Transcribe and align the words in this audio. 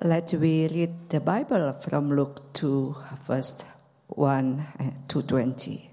Let 0.00 0.32
we 0.34 0.68
read 0.68 1.10
the 1.10 1.18
Bible 1.18 1.72
from 1.72 2.14
Luke 2.14 2.52
2, 2.52 2.94
verse 3.26 3.64
1 4.06 4.66
eh, 4.78 4.90
to 5.08 5.22
20. 5.22 5.90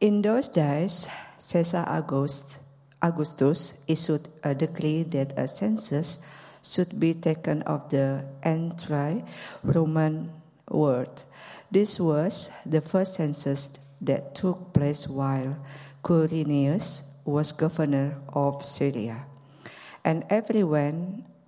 In 0.00 0.20
those 0.20 0.50
days, 0.50 1.08
Caesar 1.38 1.82
August, 1.88 2.60
Augustus 3.00 3.72
issued 3.88 4.28
a 4.44 4.54
decree 4.54 5.02
that 5.04 5.32
a 5.38 5.48
census 5.48 6.18
should 6.62 7.00
be 7.00 7.14
taken 7.14 7.62
of 7.62 7.88
the 7.88 8.22
entire 8.44 9.24
Roman 9.64 10.30
world. 10.68 11.24
This 11.70 11.98
was 11.98 12.52
the 12.66 12.82
first 12.82 13.14
census 13.14 13.70
that 14.02 14.34
took 14.34 14.74
place 14.74 15.08
while 15.08 15.56
Quirinius 16.04 17.00
was 17.24 17.50
governor 17.50 18.18
of 18.34 18.62
Syria. 18.66 19.24
And 20.04 20.26
everyone, 20.28 21.24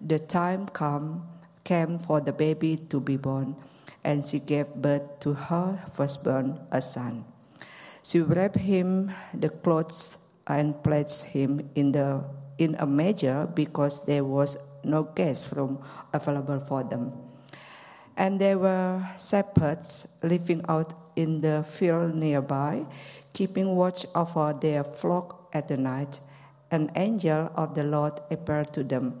the 0.00 0.18
time 0.18 0.66
come, 0.68 1.28
came 1.64 1.98
for 1.98 2.20
the 2.20 2.32
baby 2.32 2.76
to 2.88 3.00
be 3.00 3.16
born 3.16 3.56
and 4.04 4.24
she 4.24 4.38
gave 4.38 4.66
birth 4.74 5.20
to 5.20 5.34
her 5.34 5.78
firstborn, 5.92 6.58
a 6.70 6.80
son. 6.80 7.24
She 8.02 8.20
wrapped 8.20 8.56
him 8.56 9.12
the 9.34 9.50
clothes 9.50 10.16
and 10.46 10.82
placed 10.82 11.24
him 11.24 11.68
in 11.74 11.92
the 11.92 12.24
in 12.58 12.76
a 12.78 12.86
manger 12.86 13.48
because 13.54 14.04
there 14.04 14.24
was 14.24 14.56
no 14.84 15.04
guest 15.04 15.52
room 15.52 15.82
available 16.12 16.60
for 16.60 16.82
them. 16.82 17.12
And 18.16 18.38
there 18.38 18.58
were 18.58 19.00
shepherds 19.18 20.06
living 20.22 20.62
out 20.68 20.92
in 21.16 21.40
the 21.40 21.64
field 21.64 22.14
nearby, 22.14 22.84
keeping 23.32 23.76
watch 23.76 24.04
over 24.14 24.52
their 24.52 24.84
flock 24.84 25.48
at 25.54 25.68
the 25.68 25.76
night. 25.76 26.20
An 26.70 26.90
angel 26.96 27.50
of 27.56 27.74
the 27.74 27.84
Lord 27.84 28.20
appeared 28.30 28.72
to 28.74 28.84
them, 28.84 29.20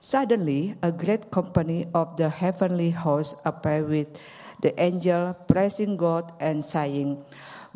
Suddenly, 0.00 0.76
a 0.82 0.92
great 0.92 1.30
company 1.30 1.86
of 1.94 2.16
the 2.16 2.28
heavenly 2.28 2.90
host 2.90 3.36
appeared 3.44 3.88
with 3.88 4.08
the 4.60 4.72
angel 4.80 5.34
praising 5.48 5.96
God 5.96 6.32
and 6.40 6.62
saying, 6.62 7.22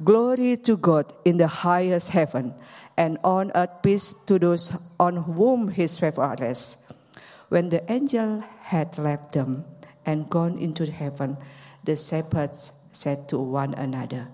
Glory 0.02 0.56
to 0.58 0.76
God 0.76 1.12
in 1.24 1.36
the 1.36 1.46
highest 1.46 2.10
heaven, 2.10 2.54
and 2.96 3.18
on 3.22 3.52
earth 3.54 3.82
peace 3.82 4.14
to 4.26 4.38
those 4.38 4.72
on 4.98 5.16
whom 5.16 5.68
his 5.68 5.98
favor 5.98 6.34
rests. 6.40 6.78
When 7.48 7.68
the 7.68 7.84
angel 7.90 8.44
had 8.60 8.96
left 8.96 9.32
them 9.32 9.64
and 10.06 10.30
gone 10.30 10.58
into 10.58 10.90
heaven, 10.90 11.36
the 11.84 11.96
shepherds 11.96 12.72
said 12.92 13.28
to 13.28 13.38
one 13.38 13.74
another, 13.74 14.28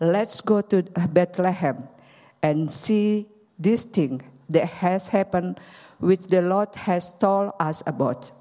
Let's 0.00 0.40
go 0.40 0.60
to 0.60 0.82
Bethlehem 0.82 1.86
and 2.42 2.70
see 2.72 3.28
this 3.58 3.84
thing 3.84 4.22
that 4.48 4.68
has 4.68 5.08
happened, 5.08 5.60
which 5.98 6.26
the 6.26 6.42
Lord 6.42 6.74
has 6.74 7.12
told 7.18 7.52
us 7.60 7.82
about. 7.86 8.32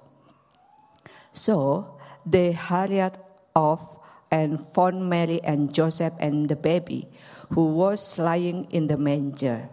So 1.32 2.00
they 2.26 2.52
hurried 2.52 3.18
off 3.56 3.98
and 4.32 4.60
found 4.60 5.10
Mary 5.10 5.42
and 5.44 5.74
Joseph 5.74 6.14
and 6.20 6.48
the 6.48 6.56
baby, 6.56 7.08
who 7.50 7.74
was 7.74 8.18
lying 8.18 8.66
in 8.72 8.88
the 8.88 8.98
manger. 8.98 9.70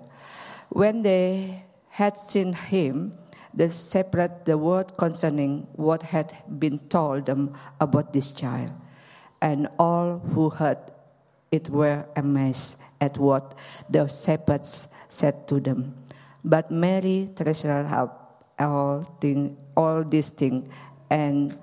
When 0.69 1.03
they 1.03 1.65
had 1.89 2.17
seen 2.17 2.53
him, 2.53 3.15
they 3.55 3.69
separate 3.69 4.45
the 4.45 4.59
word 4.59 4.97
concerning 4.97 5.67
what 5.73 6.03
had 6.03 6.35
been 6.59 6.79
told 6.91 7.27
them 7.27 7.55
about 7.81 8.13
this 8.13 8.33
child. 8.33 8.73
And 9.41 9.69
all 9.79 10.19
who 10.19 10.51
heard 10.51 10.79
it 11.51 11.69
were 11.71 12.05
amazed 12.17 12.79
at 13.01 13.17
what 13.17 13.57
the 13.89 14.07
shepherds 14.09 14.89
said 15.09 15.49
to 15.49 15.61
them. 15.61 15.95
But 16.49 16.71
Mary 16.71 17.29
treasured 17.37 17.93
up 17.93 18.49
all, 18.59 19.03
thing, 19.21 19.59
all 19.77 20.03
these 20.03 20.31
things 20.31 20.67
and 21.11 21.59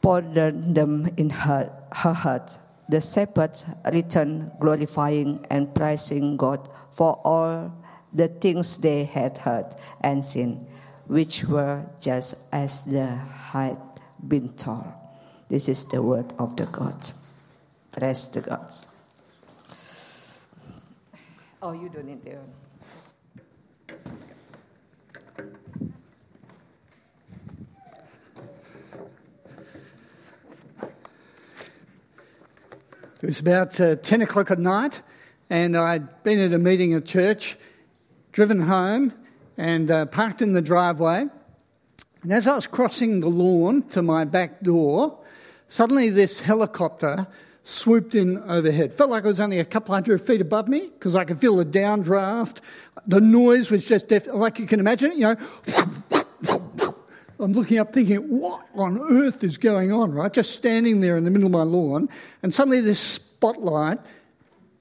pondered 0.00 0.72
them 0.72 1.10
in 1.16 1.30
her, 1.30 1.66
her 1.90 2.12
heart. 2.12 2.58
The 2.88 3.00
shepherds 3.00 3.66
returned, 3.92 4.52
glorifying 4.60 5.44
and 5.50 5.74
praising 5.74 6.36
God 6.36 6.68
for 6.92 7.18
all 7.24 7.74
the 8.12 8.28
things 8.28 8.78
they 8.78 9.02
had 9.02 9.36
heard 9.36 9.74
and 10.00 10.24
seen, 10.24 10.64
which 11.08 11.42
were 11.44 11.84
just 11.98 12.36
as 12.52 12.84
they 12.84 13.18
had 13.50 13.78
been 14.28 14.48
told. 14.50 14.86
This 15.48 15.68
is 15.68 15.86
the 15.86 16.00
word 16.00 16.32
of 16.38 16.54
the 16.54 16.66
God. 16.66 17.02
Praise 17.90 18.28
the 18.28 18.42
God. 18.42 18.70
Oh, 21.60 21.72
you 21.72 21.88
don't 21.88 22.06
need. 22.06 22.38
It 33.22 33.26
was 33.26 33.38
about 33.38 33.80
uh, 33.80 33.94
10 33.94 34.22
o'clock 34.22 34.50
at 34.50 34.58
night, 34.58 35.00
and 35.48 35.76
I'd 35.76 36.24
been 36.24 36.40
at 36.40 36.52
a 36.52 36.58
meeting 36.58 36.92
at 36.94 37.04
church, 37.04 37.56
driven 38.32 38.62
home, 38.62 39.12
and 39.56 39.90
uh, 39.92 40.06
parked 40.06 40.42
in 40.42 40.54
the 40.54 40.60
driveway. 40.60 41.26
And 42.22 42.32
as 42.32 42.48
I 42.48 42.56
was 42.56 42.66
crossing 42.66 43.20
the 43.20 43.28
lawn 43.28 43.82
to 43.90 44.02
my 44.02 44.24
back 44.24 44.60
door, 44.62 45.20
suddenly 45.68 46.10
this 46.10 46.40
helicopter 46.40 47.28
swooped 47.64 48.14
in 48.14 48.38
overhead. 48.50 48.92
Felt 48.92 49.10
like 49.10 49.24
it 49.24 49.28
was 49.28 49.40
only 49.40 49.58
a 49.58 49.64
couple 49.64 49.94
hundred 49.94 50.20
feet 50.20 50.40
above 50.40 50.68
me 50.68 50.88
because 50.88 51.14
I 51.14 51.24
could 51.24 51.38
feel 51.38 51.56
the 51.56 51.64
downdraft. 51.64 52.58
The 53.06 53.20
noise 53.20 53.70
was 53.70 53.84
just 53.84 54.08
def- 54.08 54.26
like 54.26 54.58
you 54.58 54.66
can 54.66 54.80
imagine, 54.80 55.12
you 55.12 55.20
know. 55.20 55.36
I'm 57.38 57.52
looking 57.54 57.78
up 57.78 57.92
thinking, 57.92 58.18
what 58.18 58.64
on 58.74 59.00
earth 59.00 59.42
is 59.42 59.58
going 59.58 59.90
on, 59.90 60.12
right? 60.12 60.32
Just 60.32 60.52
standing 60.52 61.00
there 61.00 61.16
in 61.16 61.24
the 61.24 61.30
middle 61.30 61.46
of 61.46 61.52
my 61.52 61.64
lawn, 61.64 62.08
and 62.42 62.54
suddenly 62.54 62.80
this 62.80 63.00
spotlight 63.00 63.98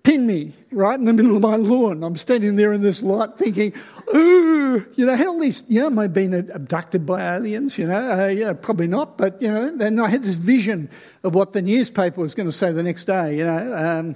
pinned 0.03 0.25
me 0.25 0.53
right 0.71 0.97
in 0.97 1.05
the 1.05 1.13
middle 1.13 1.35
of 1.35 1.41
my 1.41 1.55
lawn. 1.55 2.03
I'm 2.03 2.17
standing 2.17 2.55
there 2.55 2.73
in 2.73 2.81
this 2.81 3.01
light 3.01 3.37
thinking, 3.37 3.73
ooh, 4.15 4.85
you 4.95 5.05
know, 5.05 5.15
how 5.15 5.39
these, 5.39 5.63
you 5.67 5.81
know, 5.81 5.87
am 5.87 5.99
I 5.99 6.07
being 6.07 6.33
abducted 6.33 7.05
by 7.05 7.35
aliens? 7.35 7.77
You 7.77 7.87
know, 7.87 8.11
uh, 8.11 8.27
yeah, 8.27 8.53
probably 8.53 8.87
not, 8.87 9.17
but, 9.17 9.41
you 9.41 9.51
know, 9.51 9.75
then 9.77 9.99
I 9.99 10.09
had 10.09 10.23
this 10.23 10.35
vision 10.35 10.89
of 11.23 11.35
what 11.35 11.53
the 11.53 11.61
newspaper 11.61 12.21
was 12.21 12.33
going 12.33 12.47
to 12.47 12.53
say 12.53 12.71
the 12.71 12.83
next 12.83 13.05
day, 13.05 13.37
you 13.37 13.45
know. 13.45 13.77
Um, 13.77 14.15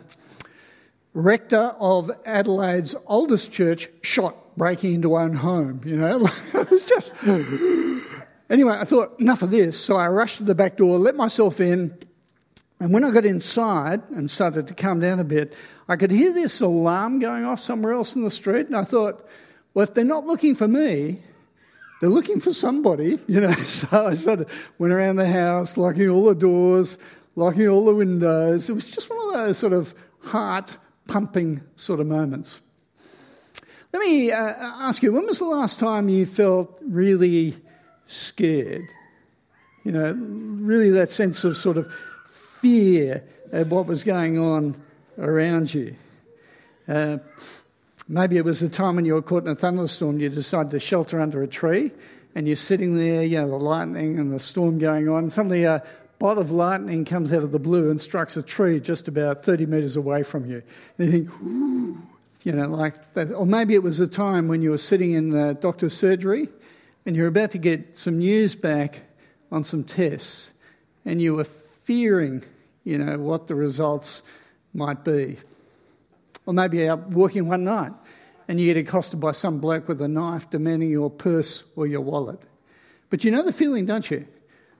rector 1.13 1.75
of 1.79 2.11
Adelaide's 2.25 2.95
oldest 3.05 3.51
church 3.51 3.89
shot 4.01 4.57
breaking 4.57 4.95
into 4.95 5.15
own 5.17 5.35
home, 5.35 5.81
you 5.85 5.97
know. 5.97 6.27
it 6.53 6.69
was 6.69 6.83
just. 6.83 7.11
Anyway, 8.47 8.77
I 8.79 8.85
thought, 8.85 9.19
enough 9.19 9.41
of 9.41 9.49
this. 9.49 9.79
So 9.79 9.95
I 9.95 10.07
rushed 10.07 10.37
to 10.37 10.43
the 10.43 10.53
back 10.53 10.77
door, 10.77 10.99
let 10.99 11.15
myself 11.15 11.59
in. 11.59 11.97
And 12.79 12.93
when 12.93 13.03
I 13.03 13.11
got 13.11 13.25
inside 13.25 14.01
and 14.09 14.29
started 14.29 14.67
to 14.67 14.73
calm 14.73 14.99
down 14.99 15.19
a 15.19 15.23
bit, 15.23 15.53
I 15.87 15.95
could 15.95 16.11
hear 16.11 16.33
this 16.33 16.59
alarm 16.61 17.19
going 17.19 17.45
off 17.45 17.59
somewhere 17.59 17.93
else 17.93 18.15
in 18.15 18.23
the 18.23 18.31
street. 18.31 18.67
And 18.67 18.75
I 18.75 18.83
thought, 18.83 19.25
well, 19.73 19.83
if 19.83 19.93
they're 19.93 20.03
not 20.03 20.25
looking 20.25 20.55
for 20.55 20.67
me, 20.67 21.21
they're 22.01 22.09
looking 22.09 22.39
for 22.39 22.53
somebody, 22.53 23.19
you 23.27 23.41
know. 23.41 23.53
So 23.67 24.07
I 24.07 24.15
sort 24.15 24.41
of 24.41 24.51
went 24.77 24.93
around 24.93 25.15
the 25.15 25.27
house, 25.27 25.77
locking 25.77 26.09
all 26.09 26.25
the 26.25 26.35
doors, 26.35 26.97
locking 27.35 27.67
all 27.67 27.85
the 27.85 27.95
windows. 27.95 28.69
It 28.69 28.73
was 28.73 28.89
just 28.89 29.09
one 29.09 29.27
of 29.27 29.33
those 29.33 29.57
sort 29.57 29.73
of 29.73 29.95
heart 30.19 30.69
pumping 31.07 31.61
sort 31.75 31.99
of 31.99 32.07
moments. 32.07 32.59
Let 33.93 34.01
me 34.01 34.31
uh, 34.31 34.37
ask 34.37 35.01
you, 35.03 35.13
when 35.13 35.25
was 35.25 35.39
the 35.39 35.45
last 35.45 35.79
time 35.79 36.09
you 36.09 36.25
felt 36.25 36.77
really 36.81 37.55
scared. 38.07 38.91
You 39.83 39.91
know, 39.91 40.13
really 40.13 40.89
that 40.91 41.11
sense 41.11 41.43
of 41.43 41.57
sort 41.57 41.77
of 41.77 41.93
fear 42.65 43.23
at 43.51 43.67
what 43.67 43.85
was 43.85 44.03
going 44.03 44.39
on 44.39 44.75
around 45.19 45.71
you. 45.71 45.95
Uh, 46.87 47.17
maybe 48.07 48.37
it 48.37 48.43
was 48.43 48.59
the 48.59 48.67
time 48.67 48.95
when 48.95 49.05
you 49.05 49.13
were 49.13 49.21
caught 49.21 49.43
in 49.43 49.49
a 49.49 49.55
thunderstorm, 49.55 50.19
you 50.19 50.29
decided 50.29 50.71
to 50.71 50.79
shelter 50.79 51.19
under 51.19 51.43
a 51.43 51.47
tree, 51.47 51.91
and 52.33 52.47
you're 52.47 52.55
sitting 52.55 52.97
there, 52.97 53.21
you 53.21 53.39
know, 53.39 53.49
the 53.49 53.55
lightning 53.55 54.17
and 54.17 54.33
the 54.33 54.39
storm 54.39 54.79
going 54.79 55.07
on. 55.07 55.29
Suddenly, 55.29 55.65
a 55.65 55.83
bolt 56.17 56.39
of 56.39 56.49
lightning 56.49 57.05
comes 57.05 57.31
out 57.31 57.43
of 57.43 57.51
the 57.51 57.59
blue 57.59 57.91
and 57.91 58.01
strikes 58.01 58.35
a 58.35 58.41
tree 58.41 58.79
just 58.79 59.07
about 59.07 59.45
30 59.45 59.67
metres 59.67 59.95
away 59.95 60.23
from 60.23 60.49
you. 60.49 60.63
And 60.97 61.05
you 61.05 61.11
think, 61.11 61.41
Ooh, 61.43 62.01
you 62.41 62.51
know, 62.51 62.67
like 62.67 63.13
that. 63.13 63.31
Or 63.31 63.45
maybe 63.45 63.75
it 63.75 63.83
was 63.83 63.99
a 63.99 64.07
time 64.07 64.47
when 64.47 64.63
you 64.63 64.71
were 64.71 64.79
sitting 64.79 65.13
in 65.13 65.29
the 65.29 65.53
doctor's 65.53 65.95
surgery 65.95 66.49
and 67.05 67.15
you're 67.15 67.27
about 67.27 67.51
to 67.51 67.59
get 67.59 67.95
some 67.95 68.17
news 68.17 68.55
back 68.55 69.03
on 69.51 69.63
some 69.63 69.83
tests 69.83 70.49
and 71.05 71.21
you 71.21 71.35
were 71.35 71.43
fearing, 71.85 72.43
you 72.85 72.97
know, 72.97 73.17
what 73.17 73.47
the 73.47 73.55
results 73.55 74.23
might 74.73 75.03
be. 75.03 75.37
Or 76.45 76.53
maybe 76.53 76.77
you're 76.77 76.91
out 76.91 77.09
walking 77.09 77.49
one 77.49 77.65
night 77.65 77.91
and 78.47 78.59
you 78.59 78.71
get 78.73 78.79
accosted 78.79 79.19
by 79.19 79.31
some 79.31 79.59
bloke 79.59 79.89
with 79.89 80.01
a 80.01 80.07
knife 80.07 80.49
demanding 80.49 80.89
your 80.89 81.09
purse 81.09 81.63
or 81.75 81.87
your 81.87 82.01
wallet. 82.01 82.39
But 83.09 83.23
you 83.23 83.31
know 83.31 83.43
the 83.43 83.51
feeling, 83.51 83.85
don't 83.85 84.09
you? 84.09 84.27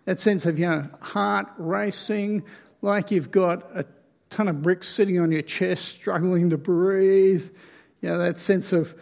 That 0.06 0.20
sense 0.20 0.46
of, 0.46 0.60
you 0.60 0.68
know, 0.68 0.88
heart 1.02 1.48
racing, 1.58 2.44
like 2.82 3.10
you've 3.10 3.32
got 3.32 3.64
a 3.76 3.86
ton 4.30 4.48
of 4.48 4.62
bricks 4.62 4.88
sitting 4.88 5.20
on 5.20 5.32
your 5.32 5.42
chest, 5.42 5.86
struggling 5.86 6.52
to 6.52 6.58
breathe. 6.58 7.50
You 8.02 8.10
know, 8.10 8.20
that 8.20 8.40
sense 8.40 8.72
of, 8.72 8.94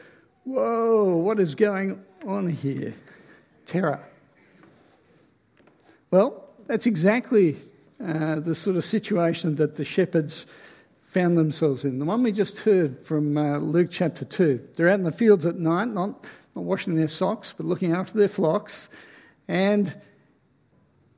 whoa, 0.45 1.17
what 1.17 1.39
is 1.41 1.55
going 1.55 2.01
on 2.25 2.47
here? 2.49 2.93
Terror. 3.65 4.01
Well, 6.09 6.47
that's 6.67 6.85
exactly 6.85 7.57
uh, 8.03 8.39
the 8.39 8.55
sort 8.55 8.75
of 8.75 8.83
situation 8.83 9.55
that 9.55 9.75
the 9.75 9.85
shepherds 9.85 10.45
found 11.03 11.37
themselves 11.37 11.85
in. 11.85 11.99
The 11.99 12.05
one 12.05 12.23
we 12.23 12.31
just 12.31 12.59
heard 12.59 13.05
from 13.05 13.37
uh, 13.37 13.59
Luke 13.59 13.89
chapter 13.91 14.25
2. 14.25 14.69
They're 14.75 14.89
out 14.89 14.95
in 14.95 15.03
the 15.03 15.11
fields 15.11 15.45
at 15.45 15.57
night, 15.57 15.87
not, 15.87 16.25
not 16.55 16.65
washing 16.65 16.95
their 16.95 17.07
socks, 17.07 17.53
but 17.55 17.65
looking 17.65 17.93
after 17.93 18.17
their 18.17 18.27
flocks. 18.27 18.89
And 19.47 19.95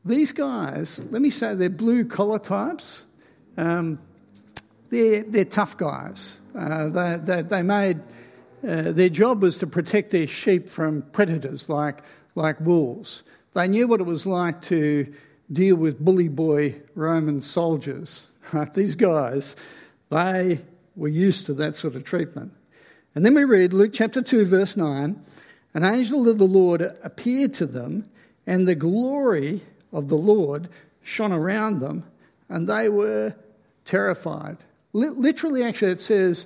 these 0.04 0.34
guys, 0.34 1.00
let 1.10 1.22
me 1.22 1.30
say, 1.30 1.56
they're 1.56 1.70
blue 1.70 2.06
collar 2.06 2.40
types. 2.40 3.06
Um, 3.58 4.00
they're, 4.90 5.24
they're 5.24 5.46
tough 5.46 5.78
guys. 5.78 6.38
Uh, 6.54 6.90
they, 6.90 7.18
they, 7.24 7.42
they, 7.42 7.62
made 7.62 8.02
uh, 8.68 8.92
their 8.92 9.10
job 9.10 9.42
was 9.42 9.58
to 9.60 9.68
protect 9.68 10.12
their 10.12 10.28
sheep 10.28 10.70
from 10.70 11.04
predators 11.14 11.70
like, 11.70 12.04
like 12.36 12.60
wolves. 12.60 13.24
They 13.54 13.68
knew 13.68 13.88
what 13.88 14.02
it 14.02 14.06
was 14.06 14.26
like 14.26 14.62
to 14.64 15.14
deal 15.51 15.75
with 15.75 16.03
bully 16.03 16.27
boy 16.27 16.81
Roman 16.95 17.42
soldiers. 17.42 18.27
Right? 18.53 18.71
These 18.71 18.94
guys, 18.94 19.56
they 20.12 20.59
were 20.95 21.07
used 21.07 21.47
to 21.47 21.56
that 21.56 21.74
sort 21.74 21.95
of 21.95 22.03
treatment. 22.03 22.53
And 23.15 23.25
then 23.25 23.33
we 23.33 23.44
read 23.44 23.74
Luke 23.74 23.92
chapter 23.92 24.21
2, 24.21 24.45
verse 24.45 24.77
9 24.77 25.19
An 25.74 25.83
angel 25.83 26.30
of 26.30 26.38
the 26.38 26.45
Lord 26.45 26.81
appeared 27.03 27.56
to 27.56 27.65
them, 27.65 28.07
and 28.45 28.68
the 28.68 28.75
glory 28.75 29.63
of 29.92 30.09
the 30.09 30.15
Lord 30.15 30.69
shone 31.01 31.31
around 31.31 31.80
them, 31.80 32.03
and 32.50 32.69
they 32.69 32.88
were 32.88 33.33
terrified. 33.86 34.57
Literally, 34.94 35.63
actually, 35.63 35.94
it 35.94 36.01
says 36.01 36.45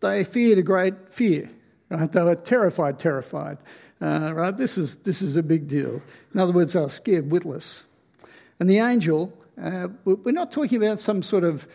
they 0.00 0.22
feared 0.22 0.58
a 0.58 0.62
great 0.62 1.12
fear. 1.12 1.50
Right? 1.90 2.10
They 2.10 2.22
were 2.22 2.36
terrified, 2.36 2.98
terrified. 2.98 3.58
Uh, 4.00 4.32
right? 4.34 4.56
This 4.56 4.76
is, 4.76 4.96
this 4.96 5.22
is 5.22 5.36
a 5.36 5.42
big 5.42 5.68
deal. 5.68 6.02
In 6.34 6.40
other 6.40 6.52
words, 6.52 6.74
they 6.74 6.80
were 6.80 6.88
scared 6.88 7.30
witless. 7.30 7.84
And 8.58 8.70
the 8.70 8.78
angel, 8.78 9.32
uh, 9.62 9.88
we're 10.04 10.32
not 10.32 10.50
talking 10.50 10.82
about 10.82 11.00
some 11.00 11.22
sort 11.22 11.44
of 11.44 11.66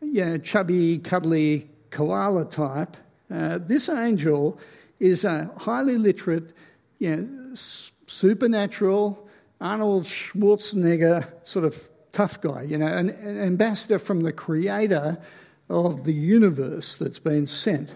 you 0.00 0.24
know, 0.24 0.38
chubby, 0.38 0.98
cuddly 0.98 1.68
koala 1.90 2.44
type. 2.44 2.96
Uh, 3.32 3.58
this 3.58 3.88
angel 3.88 4.58
is 5.00 5.24
a 5.24 5.50
highly 5.58 5.96
literate, 5.96 6.52
you 6.98 7.16
know, 7.16 7.54
supernatural, 8.06 9.28
Arnold 9.60 10.04
Schwarzenegger 10.04 11.32
sort 11.46 11.64
of 11.64 11.88
tough 12.12 12.40
guy, 12.40 12.62
you 12.62 12.76
know, 12.76 12.86
an, 12.86 13.10
an 13.10 13.40
ambassador 13.40 13.98
from 13.98 14.20
the 14.20 14.32
creator 14.32 15.18
of 15.68 16.04
the 16.04 16.12
universe 16.12 16.96
that's 16.96 17.18
been 17.18 17.46
sent. 17.46 17.90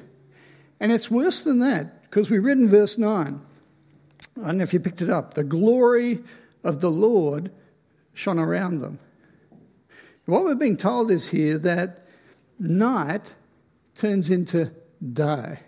And 0.80 0.92
it's 0.92 1.10
worse 1.10 1.42
than 1.42 1.58
that, 1.60 2.02
because 2.02 2.30
we 2.30 2.38
read 2.38 2.58
in 2.58 2.68
verse 2.68 2.98
9, 2.98 3.40
I 4.42 4.46
don't 4.46 4.58
know 4.58 4.62
if 4.64 4.72
you 4.72 4.80
picked 4.80 5.02
it 5.02 5.10
up, 5.10 5.34
the 5.34 5.44
glory 5.44 6.22
of 6.64 6.80
the 6.80 6.90
Lord 6.90 7.50
shone 8.16 8.38
around 8.38 8.80
them. 8.80 8.98
What 10.24 10.44
we're 10.44 10.54
being 10.54 10.76
told 10.76 11.10
is 11.10 11.28
here 11.28 11.58
that 11.58 12.08
night 12.58 13.34
turns 13.94 14.30
into 14.30 14.72
day. 15.12 15.60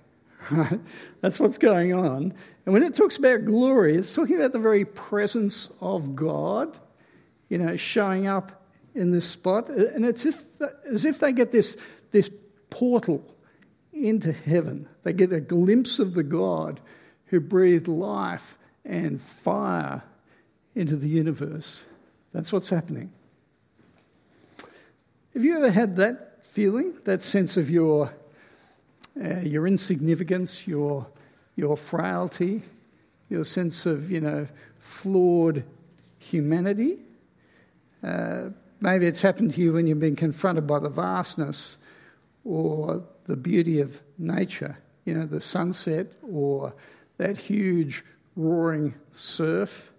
That's 1.20 1.38
what's 1.38 1.58
going 1.58 1.92
on. 1.92 2.34
And 2.64 2.72
when 2.72 2.82
it 2.82 2.96
talks 2.96 3.18
about 3.18 3.44
glory, 3.44 3.96
it's 3.96 4.14
talking 4.14 4.36
about 4.36 4.52
the 4.52 4.58
very 4.58 4.84
presence 4.84 5.68
of 5.80 6.16
God, 6.16 6.76
you 7.48 7.58
know, 7.58 7.76
showing 7.76 8.26
up 8.26 8.64
in 8.94 9.10
this 9.10 9.26
spot. 9.26 9.68
And 9.68 10.04
it's 10.04 10.24
if, 10.24 10.42
as 10.90 11.04
if 11.04 11.20
they 11.20 11.32
get 11.32 11.52
this, 11.52 11.76
this 12.12 12.30
portal 12.70 13.22
into 13.92 14.32
heaven. 14.32 14.88
They 15.02 15.12
get 15.12 15.32
a 15.32 15.40
glimpse 15.40 15.98
of 15.98 16.14
the 16.14 16.22
God 16.22 16.80
who 17.26 17.40
breathed 17.40 17.88
life 17.88 18.56
and 18.84 19.20
fire 19.20 20.02
into 20.74 20.96
the 20.96 21.08
universe. 21.08 21.82
That's 22.38 22.52
what's 22.52 22.68
happening. 22.68 23.10
Have 25.34 25.44
you 25.44 25.56
ever 25.56 25.72
had 25.72 25.96
that 25.96 26.46
feeling, 26.46 26.94
that 27.04 27.24
sense 27.24 27.56
of 27.56 27.68
your, 27.68 28.14
uh, 29.20 29.40
your 29.40 29.66
insignificance, 29.66 30.64
your, 30.64 31.08
your 31.56 31.76
frailty, 31.76 32.62
your 33.28 33.44
sense 33.44 33.86
of, 33.86 34.08
you 34.12 34.20
know, 34.20 34.46
flawed 34.78 35.64
humanity? 36.20 36.98
Uh, 38.04 38.50
maybe 38.80 39.06
it's 39.06 39.22
happened 39.22 39.54
to 39.54 39.60
you 39.60 39.72
when 39.72 39.88
you've 39.88 39.98
been 39.98 40.14
confronted 40.14 40.64
by 40.64 40.78
the 40.78 40.88
vastness 40.88 41.76
or 42.44 43.02
the 43.24 43.34
beauty 43.34 43.80
of 43.80 44.00
nature, 44.16 44.78
you 45.04 45.12
know, 45.12 45.26
the 45.26 45.40
sunset 45.40 46.06
or 46.22 46.72
that 47.16 47.36
huge 47.36 48.04
roaring 48.36 48.94
surf. 49.12 49.90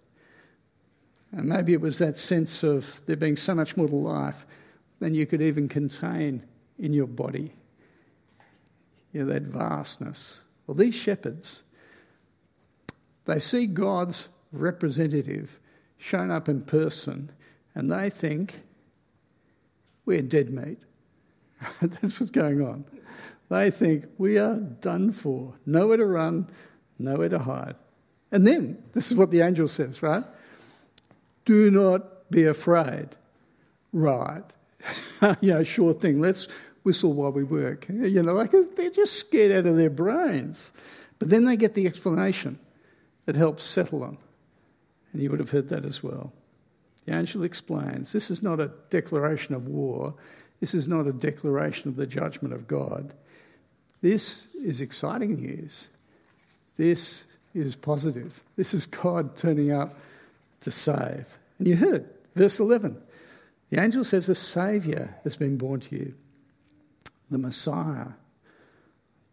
And 1.31 1.47
maybe 1.47 1.73
it 1.73 1.81
was 1.81 1.99
that 1.99 2.17
sense 2.17 2.63
of 2.63 3.01
there 3.05 3.15
being 3.15 3.37
so 3.37 3.53
much 3.53 3.77
more 3.77 3.87
to 3.87 3.95
life 3.95 4.45
than 4.99 5.13
you 5.13 5.25
could 5.25 5.41
even 5.41 5.67
contain 5.67 6.43
in 6.77 6.93
your 6.93 7.07
body. 7.07 7.53
You 9.13 9.23
know, 9.25 9.33
that 9.33 9.43
vastness. 9.43 10.41
Well, 10.65 10.75
these 10.75 10.95
shepherds, 10.95 11.63
they 13.25 13.39
see 13.39 13.65
God's 13.65 14.29
representative 14.51 15.59
shown 15.97 16.31
up 16.31 16.49
in 16.49 16.61
person 16.61 17.31
and 17.75 17.91
they 17.91 18.09
think 18.09 18.61
we're 20.05 20.21
dead 20.21 20.49
meat. 20.49 20.79
That's 21.81 22.19
what's 22.19 22.31
going 22.31 22.61
on. 22.61 22.85
They 23.49 23.71
think 23.71 24.05
we 24.17 24.37
are 24.37 24.55
done 24.55 25.11
for, 25.11 25.53
nowhere 25.65 25.97
to 25.97 26.05
run, 26.05 26.47
nowhere 26.97 27.29
to 27.29 27.39
hide. 27.39 27.75
And 28.31 28.45
then, 28.45 28.83
this 28.93 29.11
is 29.11 29.17
what 29.17 29.31
the 29.31 29.41
angel 29.41 29.67
says, 29.67 30.03
right? 30.03 30.23
Do 31.49 31.71
not 31.71 32.29
be 32.29 32.43
afraid. 32.43 33.09
Right. 33.91 34.43
you 35.41 35.51
know, 35.51 35.63
sure 35.63 35.93
thing. 35.93 36.21
Let's 36.21 36.47
whistle 36.83 37.13
while 37.13 37.31
we 37.31 37.43
work. 37.43 37.87
You 37.89 38.21
know, 38.21 38.33
like 38.33 38.53
they're 38.75 38.91
just 38.91 39.13
scared 39.13 39.51
out 39.51 39.65
of 39.65 39.75
their 39.75 39.89
brains. 39.89 40.71
But 41.17 41.31
then 41.31 41.45
they 41.45 41.57
get 41.57 41.73
the 41.73 41.87
explanation 41.87 42.59
that 43.25 43.35
helps 43.35 43.63
settle 43.63 44.01
them. 44.01 44.19
And 45.11 45.23
you 45.23 45.31
would 45.31 45.39
have 45.39 45.49
heard 45.49 45.69
that 45.69 45.85
as 45.85 46.03
well. 46.03 46.31
The 47.05 47.17
angel 47.17 47.43
explains 47.43 48.11
this 48.11 48.29
is 48.29 48.43
not 48.43 48.59
a 48.59 48.69
declaration 48.91 49.55
of 49.55 49.67
war, 49.67 50.13
this 50.59 50.75
is 50.75 50.87
not 50.87 51.07
a 51.07 51.11
declaration 51.11 51.89
of 51.89 51.95
the 51.95 52.05
judgment 52.05 52.53
of 52.53 52.67
God. 52.67 53.11
This 54.03 54.49
is 54.53 54.81
exciting 54.81 55.37
news. 55.37 55.87
This 56.77 57.25
is 57.55 57.75
positive. 57.75 58.43
This 58.55 58.75
is 58.75 58.85
God 58.85 59.35
turning 59.35 59.71
up 59.71 59.97
to 60.61 60.69
save. 60.69 61.38
And 61.59 61.67
you 61.67 61.75
heard 61.75 61.95
it, 61.95 62.25
verse 62.35 62.59
11. 62.59 62.99
The 63.69 63.81
angel 63.81 64.03
says, 64.03 64.27
A 64.29 64.35
Saviour 64.35 65.15
has 65.23 65.35
been 65.35 65.57
born 65.57 65.81
to 65.81 65.95
you, 65.95 66.15
the 67.29 67.37
Messiah, 67.37 68.13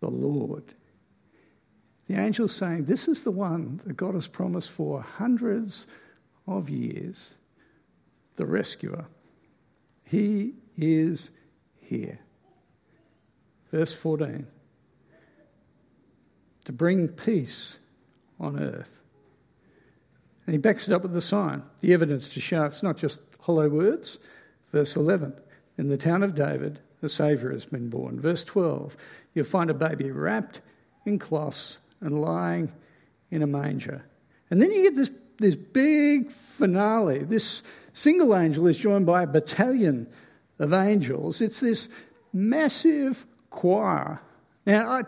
the 0.01 0.11
Lord. 0.11 0.75
The 2.09 2.17
angel's 2.17 2.55
saying, 2.55 2.85
This 2.85 3.09
is 3.09 3.23
the 3.23 3.31
one 3.31 3.81
that 3.87 3.97
God 3.97 4.15
has 4.15 4.27
promised 4.27 4.71
for 4.71 5.01
hundreds 5.01 5.87
of 6.47 6.69
years, 6.69 7.31
the 8.37 8.47
rescuer. 8.47 9.07
He 10.05 10.53
is 10.77 11.31
here. 11.81 12.19
Verse 13.73 13.95
14 13.95 14.47
to 16.67 16.73
bring 16.73 17.07
peace 17.07 17.77
on 18.41 18.59
earth. 18.59 18.99
And 20.47 20.55
he 20.55 20.59
backs 20.59 20.89
it 20.89 20.95
up 20.95 21.03
with 21.03 21.13
the 21.13 21.21
sign, 21.21 21.63
the 21.81 21.93
evidence 21.93 22.29
to 22.35 22.41
show 22.41 22.65
it's 22.65 22.83
not 22.83 22.97
just 22.97 23.21
hollow 23.41 23.69
words. 23.69 24.19
Verse 24.73 24.97
11 24.97 25.35
In 25.79 25.89
the 25.89 25.97
town 25.97 26.23
of 26.23 26.35
David, 26.35 26.79
a 27.03 27.09
Saviour 27.09 27.53
has 27.53 27.67
been 27.67 27.89
born. 27.89 28.21
Verse 28.21 28.45
12 28.45 28.97
You'll 29.35 29.45
find 29.45 29.71
a 29.71 29.75
baby 29.75 30.11
wrapped 30.11 30.61
in 31.05 31.19
cloths 31.19 31.79
and 32.01 32.21
lying 32.21 32.73
in 33.31 33.43
a 33.43 33.47
manger. 33.47 34.05
And 34.51 34.63
then 34.63 34.73
you 34.73 34.85
get 34.85 34.97
this, 34.97 35.11
this 35.39 35.55
big 35.55 36.31
finale. 36.31 37.25
This 37.25 37.63
single 37.93 38.37
angel 38.37 38.67
is 38.67 38.79
joined 38.79 39.07
by 39.07 39.25
a 39.25 39.27
battalion 39.27 40.07
of 40.59 40.73
angels. 40.73 41.41
It's 41.41 41.61
this 41.61 41.89
massive 42.33 43.27
choir. 43.51 44.21
Now, 44.65 44.91
I, 44.91 45.03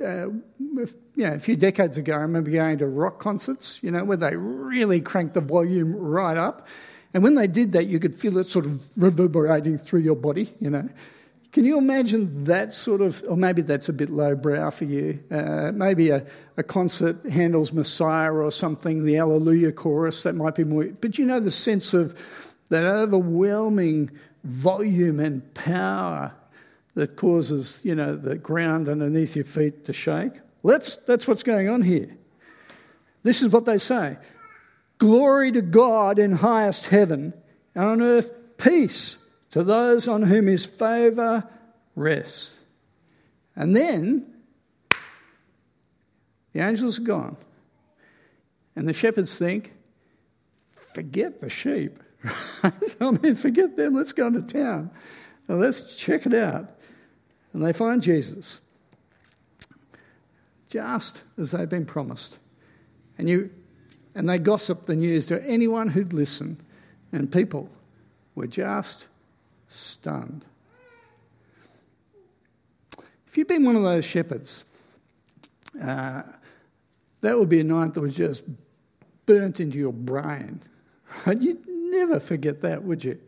uh, 0.00 0.28
you 0.28 0.88
know, 1.16 1.34
a 1.34 1.38
few 1.38 1.56
decades 1.56 1.96
ago, 1.96 2.14
I 2.14 2.18
remember 2.18 2.50
going 2.50 2.78
to 2.78 2.86
rock 2.86 3.18
concerts, 3.18 3.78
you 3.82 3.90
know, 3.90 4.04
where 4.04 4.16
they 4.16 4.36
really 4.36 5.00
cranked 5.00 5.34
the 5.34 5.40
volume 5.40 5.94
right 5.94 6.36
up. 6.36 6.66
And 7.12 7.22
when 7.22 7.36
they 7.36 7.46
did 7.46 7.72
that, 7.72 7.86
you 7.86 8.00
could 8.00 8.14
feel 8.14 8.38
it 8.38 8.46
sort 8.46 8.66
of 8.66 8.82
reverberating 8.96 9.78
through 9.78 10.00
your 10.00 10.16
body, 10.16 10.52
you 10.58 10.70
know. 10.70 10.88
Can 11.52 11.64
you 11.64 11.78
imagine 11.78 12.44
that 12.44 12.72
sort 12.72 13.00
of, 13.00 13.22
or 13.28 13.36
maybe 13.36 13.62
that's 13.62 13.88
a 13.88 13.92
bit 13.92 14.10
lowbrow 14.10 14.72
for 14.72 14.86
you? 14.86 15.22
Uh, 15.30 15.70
maybe 15.72 16.10
a, 16.10 16.26
a 16.56 16.64
concert 16.64 17.24
Handel's 17.30 17.72
Messiah 17.72 18.32
or 18.32 18.50
something, 18.50 19.04
the 19.04 19.18
Alleluia 19.18 19.70
chorus, 19.70 20.24
that 20.24 20.34
might 20.34 20.56
be 20.56 20.64
more. 20.64 20.86
But 20.86 21.16
you 21.16 21.24
know 21.24 21.38
the 21.38 21.52
sense 21.52 21.94
of 21.94 22.18
that 22.70 22.82
overwhelming 22.82 24.10
volume 24.42 25.20
and 25.20 25.54
power 25.54 26.32
that 26.94 27.16
causes, 27.16 27.80
you 27.82 27.94
know, 27.94 28.14
the 28.16 28.36
ground 28.36 28.88
underneath 28.88 29.36
your 29.36 29.44
feet 29.44 29.84
to 29.86 29.92
shake? 29.92 30.32
That's, 30.62 30.96
that's 31.06 31.26
what's 31.26 31.42
going 31.42 31.68
on 31.68 31.82
here. 31.82 32.16
This 33.22 33.42
is 33.42 33.48
what 33.48 33.64
they 33.64 33.78
say 33.78 34.18
Glory 34.98 35.52
to 35.52 35.62
God 35.62 36.18
in 36.18 36.32
highest 36.32 36.86
heaven, 36.86 37.34
and 37.74 37.84
on 37.84 38.02
earth 38.02 38.30
peace 38.56 39.18
to 39.50 39.64
those 39.64 40.08
on 40.08 40.22
whom 40.22 40.46
his 40.46 40.64
favour 40.64 41.48
rests. 41.96 42.60
And 43.56 43.74
then 43.76 44.32
the 46.52 46.60
angels 46.60 46.98
are 46.98 47.02
gone. 47.02 47.36
And 48.76 48.88
the 48.88 48.92
shepherds 48.92 49.36
think, 49.36 49.72
forget 50.94 51.40
the 51.40 51.48
sheep. 51.48 52.02
I 52.62 53.10
mean, 53.22 53.34
forget 53.36 53.76
them. 53.76 53.94
Let's 53.94 54.12
go 54.12 54.26
into 54.28 54.42
town. 54.42 54.90
Now, 55.48 55.56
let's 55.56 55.94
check 55.94 56.26
it 56.26 56.34
out. 56.34 56.73
And 57.54 57.64
they 57.64 57.72
find 57.72 58.02
Jesus 58.02 58.60
just 60.68 61.22
as 61.38 61.52
they've 61.52 61.68
been 61.68 61.86
promised. 61.86 62.36
And, 63.16 63.28
you, 63.28 63.50
and 64.16 64.28
they 64.28 64.38
gossip 64.38 64.86
the 64.86 64.96
news 64.96 65.26
to 65.26 65.40
anyone 65.46 65.88
who'd 65.88 66.12
listen. 66.12 66.60
And 67.12 67.30
people 67.30 67.70
were 68.34 68.48
just 68.48 69.06
stunned. 69.68 70.44
If 73.28 73.38
you've 73.38 73.46
been 73.46 73.64
one 73.64 73.76
of 73.76 73.82
those 73.82 74.04
shepherds, 74.04 74.64
uh, 75.80 76.22
that 77.20 77.38
would 77.38 77.48
be 77.48 77.60
a 77.60 77.64
night 77.64 77.94
that 77.94 78.00
was 78.00 78.16
just 78.16 78.42
burnt 79.26 79.60
into 79.60 79.78
your 79.78 79.92
brain. 79.92 80.60
You'd 81.26 81.66
never 81.68 82.18
forget 82.18 82.62
that, 82.62 82.82
would 82.82 83.04
you? 83.04 83.20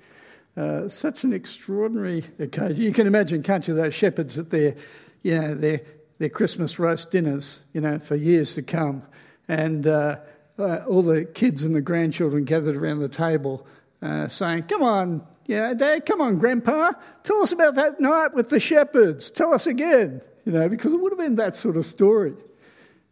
Uh, 0.56 0.88
such 0.88 1.22
an 1.22 1.34
extraordinary 1.34 2.24
occasion. 2.38 2.82
You 2.82 2.92
can 2.92 3.06
imagine, 3.06 3.42
can't 3.42 3.68
you, 3.68 3.74
those 3.74 3.94
shepherds 3.94 4.38
at 4.38 4.48
their, 4.48 4.74
you 5.22 5.38
know, 5.38 5.54
their, 5.54 5.82
their 6.18 6.30
Christmas 6.30 6.78
roast 6.78 7.10
dinners, 7.10 7.60
you 7.74 7.82
know, 7.82 7.98
for 7.98 8.16
years 8.16 8.54
to 8.54 8.62
come. 8.62 9.02
And 9.48 9.86
uh, 9.86 10.16
uh, 10.58 10.78
all 10.88 11.02
the 11.02 11.26
kids 11.26 11.62
and 11.62 11.74
the 11.74 11.82
grandchildren 11.82 12.44
gathered 12.44 12.74
around 12.74 13.00
the 13.00 13.08
table 13.10 13.66
uh, 14.00 14.28
saying, 14.28 14.62
Come 14.62 14.82
on, 14.82 15.26
you 15.44 15.56
know, 15.58 15.74
Dad, 15.74 16.06
come 16.06 16.22
on, 16.22 16.38
Grandpa, 16.38 16.92
tell 17.22 17.42
us 17.42 17.52
about 17.52 17.74
that 17.74 18.00
night 18.00 18.32
with 18.32 18.48
the 18.48 18.58
shepherds. 18.58 19.30
Tell 19.30 19.52
us 19.52 19.66
again, 19.66 20.22
you 20.46 20.52
know, 20.52 20.70
because 20.70 20.94
it 20.94 20.96
would 20.96 21.12
have 21.12 21.18
been 21.18 21.36
that 21.36 21.54
sort 21.54 21.76
of 21.76 21.84
story. 21.84 22.32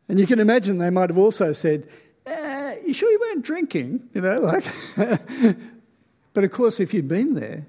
And 0.09 0.19
you 0.19 0.27
can 0.27 0.41
imagine 0.41 0.79
they 0.79 0.89
might 0.89 1.11
have 1.11 1.19
also 1.19 1.53
said, 1.53 1.89
uh, 2.27 2.73
You 2.87 2.95
sure 2.95 3.11
you 3.11 3.21
weren't 3.21 3.45
drinking? 3.45 4.09
You 4.15 4.23
know, 4.23 4.41
like. 4.41 4.65
but 6.35 6.45
of 6.45 6.53
course, 6.53 6.81
if 6.81 6.93
you'd 6.93 7.09
been 7.09 7.35
there, 7.35 7.65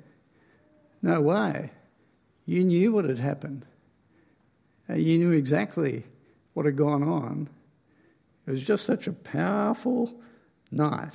no 1.01 1.21
way. 1.21 1.71
You 2.45 2.63
knew 2.63 2.91
what 2.91 3.05
had 3.05 3.19
happened. 3.19 3.65
Uh, 4.89 4.95
you 4.95 5.17
knew 5.17 5.31
exactly 5.31 6.03
what 6.53 6.65
had 6.65 6.75
gone 6.75 7.03
on. 7.03 7.49
It 8.47 8.51
was 8.51 8.61
just 8.61 8.85
such 8.85 9.07
a 9.07 9.13
powerful 9.13 10.13
night. 10.71 11.13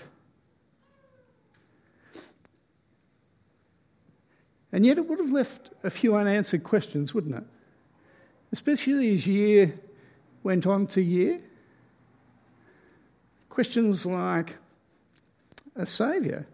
And 4.72 4.86
yet 4.86 4.98
it 4.98 5.08
would 5.08 5.18
have 5.18 5.32
left 5.32 5.70
a 5.82 5.90
few 5.90 6.14
unanswered 6.14 6.62
questions, 6.62 7.12
wouldn't 7.12 7.34
it? 7.34 7.44
Especially 8.52 9.14
as 9.14 9.26
year 9.26 9.74
went 10.42 10.66
on 10.66 10.86
to 10.88 11.02
year. 11.02 11.40
Questions 13.48 14.06
like 14.06 14.56
a 15.74 15.86
saviour. 15.86 16.46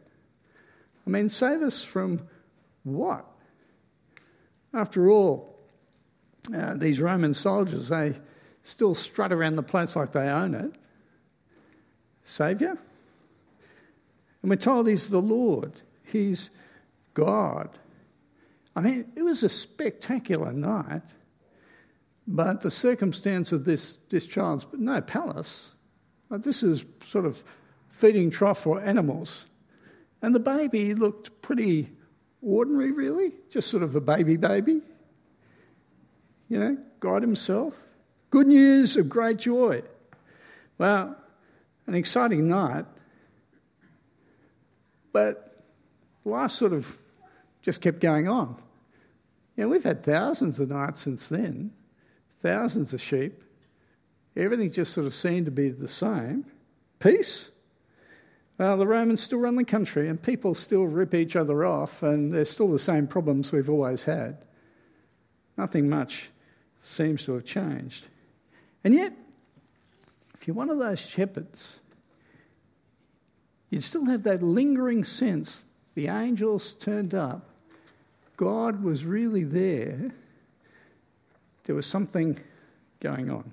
I 1.06 1.10
mean, 1.10 1.28
save 1.28 1.62
us 1.62 1.84
from 1.84 2.26
what? 2.82 3.24
After 4.74 5.08
all, 5.10 5.58
uh, 6.54 6.74
these 6.74 7.00
Roman 7.00 7.34
soldiers, 7.34 7.88
they 7.88 8.14
still 8.62 8.94
strut 8.94 9.32
around 9.32 9.56
the 9.56 9.62
place 9.62 9.96
like 9.96 10.12
they 10.12 10.28
own 10.28 10.54
it. 10.54 10.72
Saviour? 12.24 12.76
And 14.42 14.50
we're 14.50 14.56
told 14.56 14.88
he's 14.88 15.08
the 15.08 15.22
Lord, 15.22 15.72
he's 16.04 16.50
God. 17.14 17.70
I 18.74 18.80
mean, 18.80 19.12
it 19.16 19.22
was 19.22 19.42
a 19.42 19.48
spectacular 19.48 20.52
night, 20.52 21.02
but 22.26 22.60
the 22.60 22.70
circumstance 22.70 23.52
of 23.52 23.64
this, 23.64 23.98
this 24.10 24.26
child's 24.26 24.66
no 24.72 25.00
palace. 25.00 25.70
This 26.30 26.62
is 26.62 26.84
sort 27.04 27.24
of 27.24 27.42
feeding 27.88 28.30
trough 28.30 28.58
for 28.58 28.80
animals. 28.80 29.46
And 30.22 30.34
the 30.34 30.40
baby 30.40 30.94
looked 30.94 31.42
pretty 31.42 31.90
ordinary, 32.42 32.92
really, 32.92 33.32
just 33.50 33.68
sort 33.68 33.82
of 33.82 33.94
a 33.94 34.00
baby 34.00 34.36
baby. 34.36 34.80
You 36.48 36.58
know, 36.58 36.78
God 37.00 37.22
Himself. 37.22 37.74
Good 38.30 38.46
news 38.46 38.96
of 38.96 39.08
great 39.08 39.38
joy. 39.38 39.82
Well, 40.78 41.16
an 41.86 41.94
exciting 41.94 42.48
night, 42.48 42.84
but 45.12 45.56
life 46.24 46.50
sort 46.50 46.72
of 46.72 46.98
just 47.62 47.80
kept 47.80 48.00
going 48.00 48.28
on. 48.28 48.60
You 49.56 49.64
know, 49.64 49.70
we've 49.70 49.84
had 49.84 50.04
thousands 50.04 50.60
of 50.60 50.68
nights 50.68 51.02
since 51.02 51.28
then, 51.28 51.72
thousands 52.40 52.92
of 52.92 53.00
sheep. 53.00 53.42
Everything 54.36 54.70
just 54.70 54.92
sort 54.92 55.06
of 55.06 55.14
seemed 55.14 55.46
to 55.46 55.50
be 55.50 55.70
the 55.70 55.88
same. 55.88 56.44
Peace. 56.98 57.50
Well, 58.58 58.76
the 58.76 58.86
Romans 58.86 59.22
still 59.22 59.40
run 59.40 59.56
the 59.56 59.64
country 59.64 60.08
and 60.08 60.22
people 60.22 60.54
still 60.54 60.84
rip 60.84 61.14
each 61.14 61.36
other 61.36 61.64
off, 61.64 62.02
and 62.02 62.32
there's 62.32 62.50
still 62.50 62.70
the 62.70 62.78
same 62.78 63.06
problems 63.06 63.52
we've 63.52 63.68
always 63.68 64.04
had. 64.04 64.38
Nothing 65.58 65.88
much 65.88 66.30
seems 66.82 67.24
to 67.24 67.34
have 67.34 67.44
changed. 67.44 68.06
And 68.82 68.94
yet, 68.94 69.12
if 70.34 70.46
you're 70.46 70.56
one 70.56 70.70
of 70.70 70.78
those 70.78 71.00
shepherds, 71.00 71.80
you'd 73.68 73.84
still 73.84 74.06
have 74.06 74.22
that 74.22 74.42
lingering 74.42 75.04
sense 75.04 75.66
the 75.94 76.08
angels 76.08 76.74
turned 76.74 77.14
up 77.14 77.50
God 78.36 78.82
was 78.82 79.04
really 79.04 79.44
there, 79.44 80.12
there 81.64 81.74
was 81.74 81.86
something 81.86 82.38
going 83.00 83.30
on. 83.30 83.52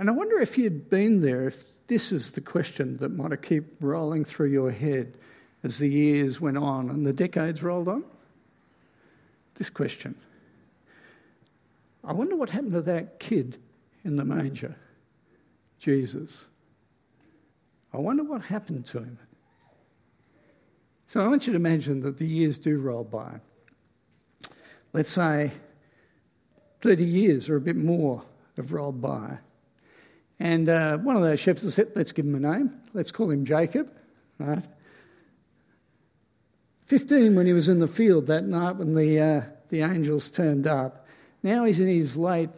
And 0.00 0.08
I 0.08 0.14
wonder 0.14 0.40
if 0.40 0.56
you'd 0.56 0.88
been 0.88 1.20
there, 1.20 1.46
if 1.46 1.86
this 1.86 2.10
is 2.10 2.30
the 2.30 2.40
question 2.40 2.96
that 3.00 3.10
might 3.10 3.32
have 3.32 3.42
kept 3.42 3.82
rolling 3.82 4.24
through 4.24 4.48
your 4.48 4.70
head 4.70 5.12
as 5.62 5.76
the 5.76 5.90
years 5.90 6.40
went 6.40 6.56
on 6.56 6.88
and 6.88 7.06
the 7.06 7.12
decades 7.12 7.62
rolled 7.62 7.86
on. 7.86 8.04
This 9.56 9.68
question 9.68 10.14
I 12.02 12.14
wonder 12.14 12.34
what 12.34 12.48
happened 12.48 12.72
to 12.72 12.80
that 12.80 13.20
kid 13.20 13.58
in 14.02 14.16
the 14.16 14.24
manger, 14.24 14.74
Jesus. 15.78 16.46
I 17.92 17.98
wonder 17.98 18.24
what 18.24 18.40
happened 18.40 18.86
to 18.86 19.00
him. 19.00 19.18
So 21.08 21.20
I 21.20 21.28
want 21.28 21.46
you 21.46 21.52
to 21.52 21.58
imagine 21.58 22.00
that 22.04 22.16
the 22.16 22.26
years 22.26 22.56
do 22.56 22.78
roll 22.78 23.04
by. 23.04 23.40
Let's 24.94 25.12
say 25.12 25.50
30 26.80 27.04
years 27.04 27.50
or 27.50 27.56
a 27.56 27.60
bit 27.60 27.76
more 27.76 28.22
have 28.56 28.72
rolled 28.72 29.02
by. 29.02 29.40
And 30.40 30.70
uh, 30.70 30.96
one 30.96 31.16
of 31.16 31.22
those 31.22 31.38
shepherds 31.38 31.74
said, 31.74 31.92
let's 31.94 32.12
give 32.12 32.24
him 32.24 32.34
a 32.34 32.40
name. 32.40 32.72
Let's 32.94 33.12
call 33.12 33.30
him 33.30 33.44
Jacob, 33.44 33.92
right? 34.38 34.64
15 36.86 37.36
when 37.36 37.46
he 37.46 37.52
was 37.52 37.68
in 37.68 37.78
the 37.78 37.86
field 37.86 38.26
that 38.26 38.44
night 38.44 38.76
when 38.76 38.94
the, 38.94 39.20
uh, 39.20 39.42
the 39.68 39.82
angels 39.82 40.30
turned 40.30 40.66
up. 40.66 41.06
Now 41.42 41.64
he's 41.64 41.78
in 41.78 41.88
his 41.88 42.16
late 42.16 42.48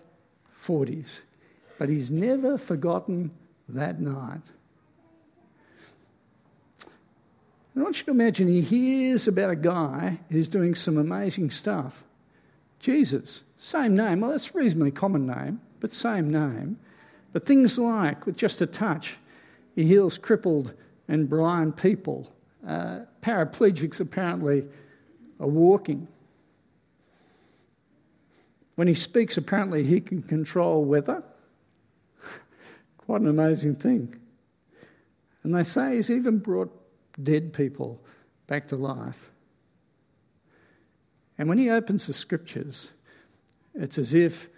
40s. 0.65 1.23
but 1.77 1.89
he's 1.89 2.11
never 2.11 2.57
forgotten 2.57 3.33
that 3.69 4.01
night. 4.01 4.43
I 7.75 7.81
want 7.81 7.99
you 7.99 8.05
to 8.05 8.11
imagine 8.13 8.47
he 8.47 8.61
hears 8.61 9.27
about 9.27 9.51
a 9.51 9.57
guy 9.57 10.21
who's 10.31 10.47
doing 10.47 10.75
some 10.77 10.99
amazing 10.99 11.51
stuff. 11.51 12.05
Jesus, 12.79 13.43
same 13.59 13.97
name. 13.97 14.21
Well, 14.21 14.31
that's 14.31 14.51
a 14.51 14.53
reasonably 14.53 14.93
common 14.93 15.27
name, 15.27 15.61
but 15.81 15.93
same 15.93 16.31
name. 16.31 16.79
But 17.33 17.47
things 17.47 17.79
like, 17.79 18.27
with 18.27 18.37
just 18.37 18.61
a 18.61 18.67
touch, 18.67 19.17
he 19.75 19.85
heals 19.85 20.19
crippled 20.19 20.75
and 21.09 21.29
blind 21.29 21.77
people. 21.77 22.33
Uh, 22.67 23.01
paraplegics 23.23 24.01
apparently 24.01 24.65
are 25.41 25.49
walking. 25.49 26.09
When 28.75 28.89
he 28.89 28.95
speaks, 28.95 29.37
apparently 29.37 29.85
he 29.85 30.01
can 30.01 30.23
control 30.23 30.85
weather. 30.85 31.23
Quite 32.99 33.23
an 33.23 33.29
amazing 33.29 33.77
thing. 33.77 34.17
And 35.43 35.55
they 35.55 35.65
say 35.65 35.97
he's 35.97 36.11
even 36.11 36.39
brought 36.39 36.71
dead 37.23 37.53
people 37.53 38.01
back 38.47 38.69
to 38.69 38.77
life. 38.77 39.31
And 41.39 41.49
when 41.49 41.59
he 41.59 41.71
opens 41.71 42.07
the 42.07 42.13
scriptures, 42.13 42.91
it's 43.75 43.99
as 43.99 44.15
if 44.15 44.49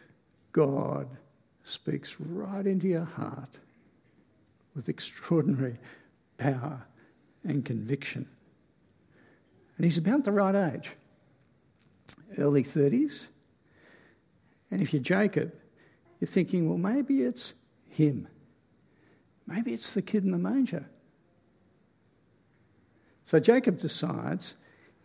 God 0.52 1.08
speaks 1.64 2.16
right 2.20 2.66
into 2.66 2.86
your 2.86 3.04
heart 3.04 3.58
with 4.74 4.88
extraordinary 4.88 5.78
power 6.38 6.82
and 7.42 7.64
conviction. 7.64 8.28
And 9.76 9.84
he's 9.84 9.98
about 9.98 10.24
the 10.24 10.32
right 10.32 10.74
age, 10.74 10.92
early 12.38 12.62
30s. 12.62 13.28
And 14.70 14.80
if 14.80 14.92
you're 14.92 15.02
Jacob, 15.02 15.52
you're 16.20 16.28
thinking, 16.28 16.68
well, 16.68 16.78
maybe 16.78 17.22
it's 17.22 17.54
him. 17.88 18.28
Maybe 19.46 19.72
it's 19.72 19.92
the 19.92 20.02
kid 20.02 20.24
in 20.24 20.30
the 20.32 20.38
manger. 20.38 20.86
So 23.24 23.40
Jacob 23.40 23.78
decides 23.78 24.54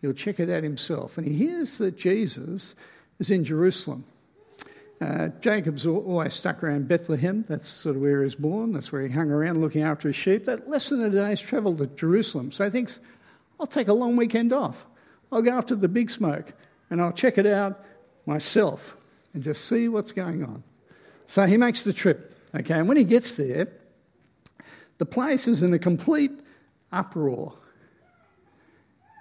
he'll 0.02 0.14
check 0.14 0.40
it 0.40 0.50
out 0.50 0.64
himself. 0.64 1.18
And 1.18 1.26
he 1.26 1.34
hears 1.34 1.78
that 1.78 1.98
Jesus 1.98 2.76
is 3.18 3.32
in 3.32 3.44
Jerusalem. 3.44 4.06
Uh, 5.02 5.30
Jacob's 5.40 5.88
always 5.88 6.34
stuck 6.34 6.62
around 6.62 6.90
Bethlehem. 6.90 7.46
That's 7.48 7.70
sort 7.70 7.96
of 7.96 8.02
where 8.02 8.20
he 8.20 8.24
was 8.24 8.36
born. 8.36 8.74
That's 8.74 8.92
where 8.92 9.02
he 9.02 9.10
hung 9.10 9.32
around 9.32 9.62
looking 9.62 9.82
after 9.82 10.10
his 10.10 10.16
sheep. 10.18 10.46
That 10.46 10.70
less 10.70 10.90
than 10.90 11.04
a 11.04 11.10
day's 11.10 11.40
travel 11.40 11.78
to 11.78 11.88
Jerusalem. 11.88 12.52
So 12.52 12.66
he 12.66 12.70
thinks, 12.70 13.00
I'll 13.60 13.68
take 13.68 13.88
a 13.88 13.94
long 13.94 14.18
weekend 14.18 14.52
off. 14.52 14.86
I'll 15.32 15.42
go 15.42 15.52
after 15.52 15.76
the 15.76 15.88
big 15.88 16.12
smoke 16.12 16.54
and 16.90 17.02
I'll 17.02 17.14
check 17.14 17.38
it 17.38 17.46
out 17.46 17.84
myself 18.26 18.98
and 19.34 19.42
just 19.42 19.66
see 19.66 19.88
what's 19.88 20.12
going 20.12 20.44
on. 20.44 20.64
So 21.28 21.46
he 21.46 21.56
makes 21.56 21.84
the 21.84 21.94
trip. 21.94 22.36
Okay, 22.54 22.74
and 22.74 22.88
when 22.88 22.98
he 22.98 23.04
gets 23.04 23.34
there, 23.38 23.70
the 24.98 25.06
place 25.06 25.48
is 25.48 25.62
in 25.62 25.74
a 25.74 25.80
complete 25.80 26.32
uproar. 26.92 27.54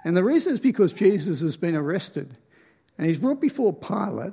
And 0.05 0.17
the 0.17 0.25
reason 0.25 0.55
is 0.55 0.61
because 0.61 0.93
Jesus 0.93 1.41
has 1.43 1.57
been 1.57 1.77
arrested 1.77 2.39
and 2.97 3.07
he's 3.07 3.19
brought 3.19 3.41
before 3.41 3.73
Pilate, 3.73 4.33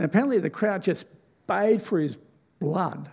and 0.00 0.06
apparently 0.06 0.38
the 0.38 0.48
crowd 0.48 0.82
just 0.82 1.04
bayed 1.46 1.82
for 1.82 1.98
his 1.98 2.16
blood. 2.58 3.10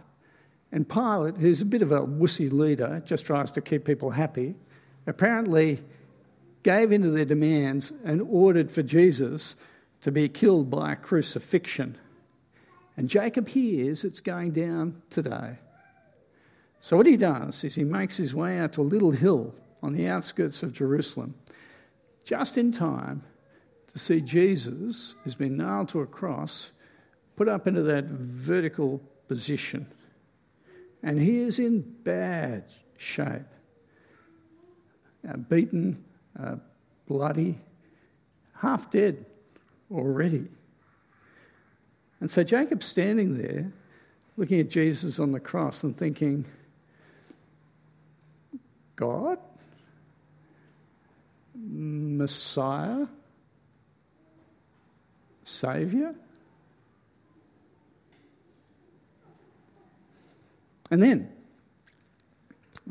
And 0.71 0.87
Pilate, 0.87 1.35
who's 1.35 1.61
a 1.61 1.65
bit 1.65 1.81
of 1.81 1.91
a 1.91 1.99
wussy 1.99 2.49
leader, 2.49 3.03
just 3.05 3.25
tries 3.25 3.51
to 3.51 3.61
keep 3.61 3.83
people 3.83 4.11
happy, 4.11 4.55
apparently 5.05 5.83
gave 6.63 6.93
in 6.93 7.01
to 7.01 7.09
their 7.09 7.25
demands 7.25 7.91
and 8.05 8.21
ordered 8.21 8.71
for 8.71 8.83
Jesus 8.83 9.57
to 9.99 10.13
be 10.13 10.29
killed 10.29 10.71
by 10.71 10.95
crucifixion. 10.95 11.97
And 12.95 13.09
Jacob 13.09 13.49
hears 13.49 14.05
it's 14.05 14.21
going 14.21 14.51
down 14.51 15.01
today. 15.09 15.57
So, 16.79 16.95
what 16.95 17.05
he 17.05 17.17
does 17.17 17.65
is 17.65 17.75
he 17.75 17.83
makes 17.83 18.15
his 18.15 18.33
way 18.33 18.59
out 18.59 18.71
to 18.73 18.81
a 18.81 18.83
little 18.83 19.11
hill 19.11 19.53
on 19.83 19.91
the 19.91 20.07
outskirts 20.07 20.63
of 20.63 20.71
Jerusalem 20.71 21.35
just 22.23 22.57
in 22.57 22.71
time 22.71 23.23
to 23.91 23.99
see 23.99 24.21
Jesus, 24.21 25.15
who's 25.25 25.35
been 25.35 25.57
nailed 25.57 25.89
to 25.89 25.99
a 25.99 26.05
cross, 26.05 26.71
put 27.37 27.47
up 27.47 27.67
into 27.67 27.83
that 27.83 28.05
vertical 28.05 28.99
position. 29.29 29.85
And 31.03 31.21
he 31.21 31.37
is 31.37 31.59
in 31.59 31.81
bad 32.03 32.65
shape, 32.97 33.43
uh, 35.27 35.37
beaten, 35.37 36.03
uh, 36.37 36.55
bloody, 37.07 37.59
half 38.55 38.89
dead 38.89 39.23
already. 39.91 40.47
And 42.19 42.29
so 42.29 42.43
Jacob's 42.43 42.87
standing 42.87 43.37
there 43.37 43.71
looking 44.35 44.59
at 44.59 44.69
Jesus 44.69 45.19
on 45.19 45.31
the 45.31 45.39
cross 45.39 45.83
and 45.83 45.95
thinking, 45.95 46.45
God? 48.95 49.37
Messiah, 51.55 53.05
Saviour. 55.43 56.15
And 60.89 61.01
then 61.01 61.29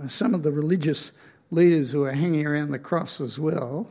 uh, 0.03 0.09
some 0.09 0.35
of 0.35 0.43
the 0.43 0.53
religious 0.53 1.13
leaders 1.51 1.93
who 1.93 2.05
are 2.05 2.13
hanging 2.13 2.47
around 2.47 2.71
the 2.71 2.79
cross 2.79 3.21
as 3.21 3.39
well, 3.39 3.89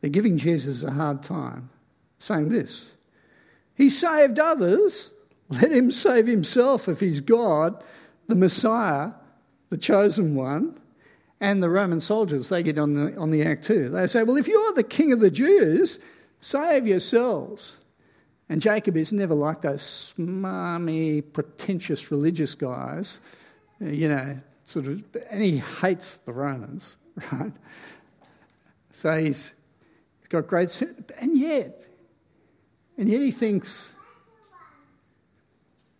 they're 0.00 0.10
giving 0.10 0.36
Jesus 0.36 0.82
a 0.82 0.90
hard 0.90 1.22
time, 1.22 1.70
saying 2.18 2.48
this 2.48 2.92
He 3.74 3.90
saved 3.90 4.38
others, 4.38 5.10
let 5.48 5.72
him 5.72 5.90
save 5.90 6.26
himself 6.26 6.88
if 6.88 7.00
he's 7.00 7.20
God, 7.20 7.82
the 8.28 8.34
Messiah, 8.34 9.12
the 9.70 9.78
chosen 9.78 10.34
one 10.34 10.78
and 11.40 11.62
the 11.62 11.68
Roman 11.68 12.00
soldiers, 12.00 12.48
they 12.48 12.62
get 12.62 12.78
on 12.78 12.94
the, 12.94 13.16
on 13.16 13.30
the 13.30 13.42
act 13.42 13.64
too. 13.64 13.90
They 13.90 14.06
say, 14.06 14.22
Well, 14.22 14.36
if 14.36 14.48
you're 14.48 14.72
the 14.72 14.82
king 14.82 15.12
of 15.12 15.20
the 15.20 15.30
Jews, 15.30 15.98
save 16.40 16.86
yourselves. 16.86 17.78
And 18.48 18.62
Jacob 18.62 18.96
is 18.96 19.12
never 19.12 19.34
like 19.34 19.62
those 19.62 20.14
smarmy, 20.16 21.22
pretentious 21.32 22.10
religious 22.10 22.54
guys, 22.54 23.20
uh, 23.82 23.86
you 23.86 24.08
know, 24.08 24.38
sort 24.64 24.86
of, 24.86 25.02
and 25.30 25.42
he 25.42 25.58
hates 25.58 26.18
the 26.18 26.32
Romans, 26.32 26.96
right? 27.32 27.52
So 28.92 29.18
he's, 29.18 29.52
he's 30.20 30.28
got 30.28 30.46
great, 30.46 30.80
and 31.18 31.36
yet, 31.36 31.84
and 32.96 33.08
yet 33.08 33.20
he 33.20 33.32
thinks, 33.32 33.94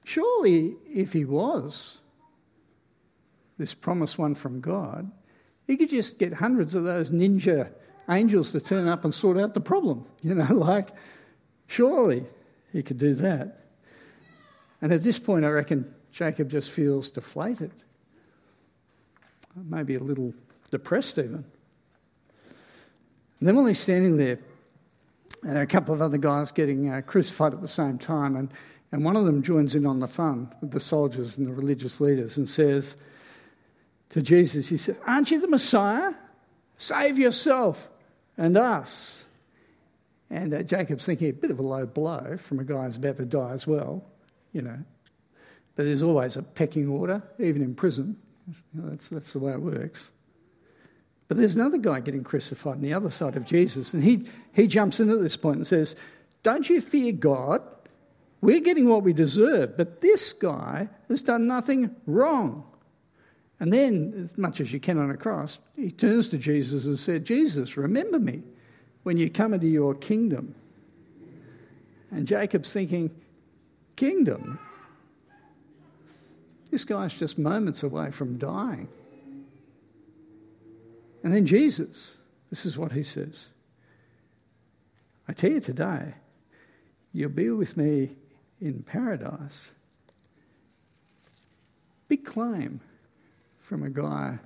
surely 0.04 0.76
if 0.94 1.12
he 1.12 1.24
was 1.24 1.98
this 3.58 3.74
promised 3.74 4.18
one 4.18 4.34
from 4.34 4.60
God, 4.60 5.10
he 5.66 5.76
could 5.76 5.90
just 5.90 6.18
get 6.18 6.34
hundreds 6.34 6.76
of 6.76 6.84
those 6.84 7.10
ninja 7.10 7.72
angels 8.08 8.52
to 8.52 8.60
turn 8.60 8.86
up 8.86 9.04
and 9.04 9.12
sort 9.12 9.36
out 9.36 9.54
the 9.54 9.60
problem. 9.60 10.06
You 10.22 10.34
know, 10.34 10.54
like, 10.54 10.88
surely 11.68 12.24
he 12.72 12.82
could 12.82 12.98
do 12.98 13.14
that. 13.14 13.60
And 14.82 14.92
at 14.92 15.02
this 15.02 15.18
point, 15.18 15.44
I 15.44 15.48
reckon 15.48 15.94
Jacob 16.12 16.50
just 16.50 16.70
feels 16.70 17.10
deflated, 17.10 17.72
maybe 19.54 19.94
a 19.94 20.00
little 20.00 20.34
depressed 20.70 21.18
even. 21.18 21.44
And 23.38 23.48
then 23.48 23.56
while 23.56 23.66
he's 23.66 23.80
standing 23.80 24.16
there, 24.16 24.38
there 25.42 25.58
are 25.58 25.62
a 25.62 25.66
couple 25.66 25.94
of 25.94 26.02
other 26.02 26.18
guys 26.18 26.50
getting 26.52 26.90
uh, 26.90 27.02
crucified 27.02 27.52
at 27.52 27.60
the 27.60 27.68
same 27.68 27.98
time, 27.98 28.36
and, 28.36 28.50
and 28.92 29.04
one 29.04 29.16
of 29.16 29.24
them 29.24 29.42
joins 29.42 29.74
in 29.74 29.86
on 29.86 30.00
the 30.00 30.08
fun 30.08 30.52
with 30.60 30.70
the 30.70 30.80
soldiers 30.80 31.36
and 31.38 31.46
the 31.46 31.52
religious 31.52 32.00
leaders 32.00 32.36
and 32.36 32.48
says, 32.48 32.96
to 34.10 34.22
Jesus, 34.22 34.68
he 34.68 34.76
said, 34.76 34.98
Aren't 35.06 35.30
you 35.30 35.40
the 35.40 35.48
Messiah? 35.48 36.14
Save 36.78 37.18
yourself 37.18 37.88
and 38.36 38.56
us. 38.56 39.25
And 40.30 40.52
uh, 40.52 40.62
Jacob's 40.62 41.06
thinking 41.06 41.30
a 41.30 41.32
bit 41.32 41.50
of 41.50 41.58
a 41.58 41.62
low 41.62 41.86
blow 41.86 42.36
from 42.36 42.58
a 42.58 42.64
guy 42.64 42.84
who's 42.84 42.96
about 42.96 43.16
to 43.18 43.24
die 43.24 43.52
as 43.52 43.66
well, 43.66 44.04
you 44.52 44.62
know. 44.62 44.78
But 45.76 45.84
there's 45.86 46.02
always 46.02 46.36
a 46.36 46.42
pecking 46.42 46.88
order, 46.88 47.22
even 47.38 47.62
in 47.62 47.74
prison. 47.74 48.16
You 48.48 48.82
know, 48.82 48.90
that's, 48.90 49.08
that's 49.08 49.32
the 49.32 49.38
way 49.38 49.52
it 49.52 49.60
works. 49.60 50.10
But 51.28 51.36
there's 51.36 51.54
another 51.54 51.78
guy 51.78 52.00
getting 52.00 52.24
crucified 52.24 52.76
on 52.76 52.82
the 52.82 52.94
other 52.94 53.10
side 53.10 53.36
of 53.36 53.44
Jesus, 53.44 53.92
and 53.92 54.02
he, 54.02 54.28
he 54.52 54.66
jumps 54.66 55.00
in 55.00 55.10
at 55.10 55.20
this 55.20 55.36
point 55.36 55.56
and 55.56 55.66
says, 55.66 55.96
Don't 56.42 56.68
you 56.68 56.80
fear 56.80 57.12
God? 57.12 57.62
We're 58.40 58.60
getting 58.60 58.88
what 58.88 59.02
we 59.02 59.12
deserve, 59.12 59.76
but 59.76 60.00
this 60.00 60.32
guy 60.32 60.88
has 61.08 61.22
done 61.22 61.46
nothing 61.46 61.94
wrong. 62.06 62.64
And 63.58 63.72
then, 63.72 64.28
as 64.30 64.38
much 64.38 64.60
as 64.60 64.72
you 64.72 64.78
can 64.78 64.98
on 64.98 65.10
a 65.10 65.16
cross, 65.16 65.58
he 65.74 65.90
turns 65.90 66.28
to 66.28 66.38
Jesus 66.38 66.84
and 66.84 66.98
said, 66.98 67.24
Jesus, 67.24 67.76
remember 67.76 68.18
me 68.18 68.42
when 69.06 69.16
you 69.16 69.30
come 69.30 69.54
into 69.54 69.68
your 69.68 69.94
kingdom. 69.94 70.52
And 72.10 72.26
Jacob's 72.26 72.72
thinking, 72.72 73.12
Kingdom? 73.94 74.58
This 76.72 76.82
guy's 76.82 77.14
just 77.14 77.38
moments 77.38 77.84
away 77.84 78.10
from 78.10 78.36
dying. 78.36 78.88
And 81.22 81.32
then 81.32 81.46
Jesus, 81.46 82.16
this 82.50 82.66
is 82.66 82.76
what 82.76 82.90
he 82.90 83.04
says 83.04 83.46
I 85.28 85.34
tell 85.34 85.52
you 85.52 85.60
today, 85.60 86.14
you'll 87.12 87.30
be 87.30 87.50
with 87.50 87.76
me 87.76 88.10
in 88.60 88.82
paradise. 88.82 89.70
Big 92.08 92.24
claim 92.24 92.80
from 93.60 93.84
a 93.84 93.88
guy 93.88 94.40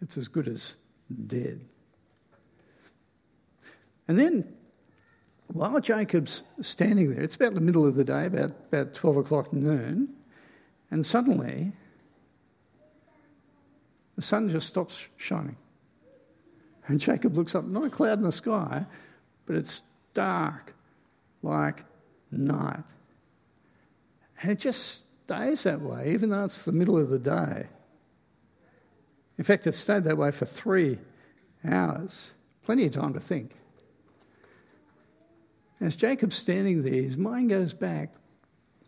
that's 0.00 0.16
as 0.16 0.26
good 0.26 0.48
as 0.48 0.74
dead. 1.28 1.60
And 4.10 4.18
then, 4.18 4.52
while 5.46 5.78
Jacob's 5.78 6.42
standing 6.62 7.14
there, 7.14 7.22
it's 7.22 7.36
about 7.36 7.54
the 7.54 7.60
middle 7.60 7.86
of 7.86 7.94
the 7.94 8.02
day, 8.02 8.26
about, 8.26 8.50
about 8.72 8.92
12 8.92 9.18
o'clock 9.18 9.52
noon, 9.52 10.08
and 10.90 11.06
suddenly 11.06 11.70
the 14.16 14.22
sun 14.22 14.48
just 14.48 14.66
stops 14.66 15.06
shining. 15.16 15.54
And 16.88 16.98
Jacob 16.98 17.36
looks 17.36 17.54
up, 17.54 17.64
not 17.64 17.84
a 17.84 17.88
cloud 17.88 18.18
in 18.18 18.24
the 18.24 18.32
sky, 18.32 18.84
but 19.46 19.54
it's 19.54 19.82
dark 20.12 20.74
like 21.44 21.84
night. 22.32 22.82
And 24.42 24.50
it 24.50 24.58
just 24.58 25.04
stays 25.24 25.62
that 25.62 25.82
way, 25.82 26.12
even 26.12 26.30
though 26.30 26.46
it's 26.46 26.62
the 26.62 26.72
middle 26.72 26.98
of 26.98 27.10
the 27.10 27.18
day. 27.20 27.68
In 29.38 29.44
fact, 29.44 29.68
it 29.68 29.72
stayed 29.74 30.02
that 30.02 30.18
way 30.18 30.32
for 30.32 30.46
three 30.46 30.98
hours. 31.64 32.32
Plenty 32.64 32.86
of 32.86 32.94
time 32.94 33.12
to 33.12 33.20
think. 33.20 33.54
As 35.80 35.96
Jacob's 35.96 36.36
standing 36.36 36.82
there, 36.82 37.02
his 37.02 37.16
mind 37.16 37.48
goes 37.48 37.72
back 37.72 38.12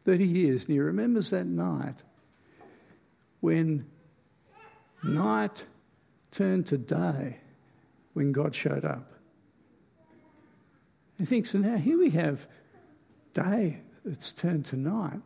30 0.05 0.27
years 0.27 0.65
and 0.65 0.73
he 0.73 0.79
remembers 0.79 1.31
that 1.31 1.47
night 1.47 1.97
when 3.41 3.87
night 5.03 5.65
turned 6.31 6.67
to 6.67 6.79
day 6.79 7.39
when 8.13 8.33
God 8.33 8.55
showed 8.55 8.85
up. 8.85 9.13
He 11.19 11.25
thinks, 11.25 11.55
and 11.55 11.65
now 11.65 11.77
here 11.77 11.99
we 11.99 12.11
have 12.11 12.47
day 13.33 13.81
that's 14.05 14.33
turned 14.33 14.67
to 14.67 14.77
night. 14.77 15.21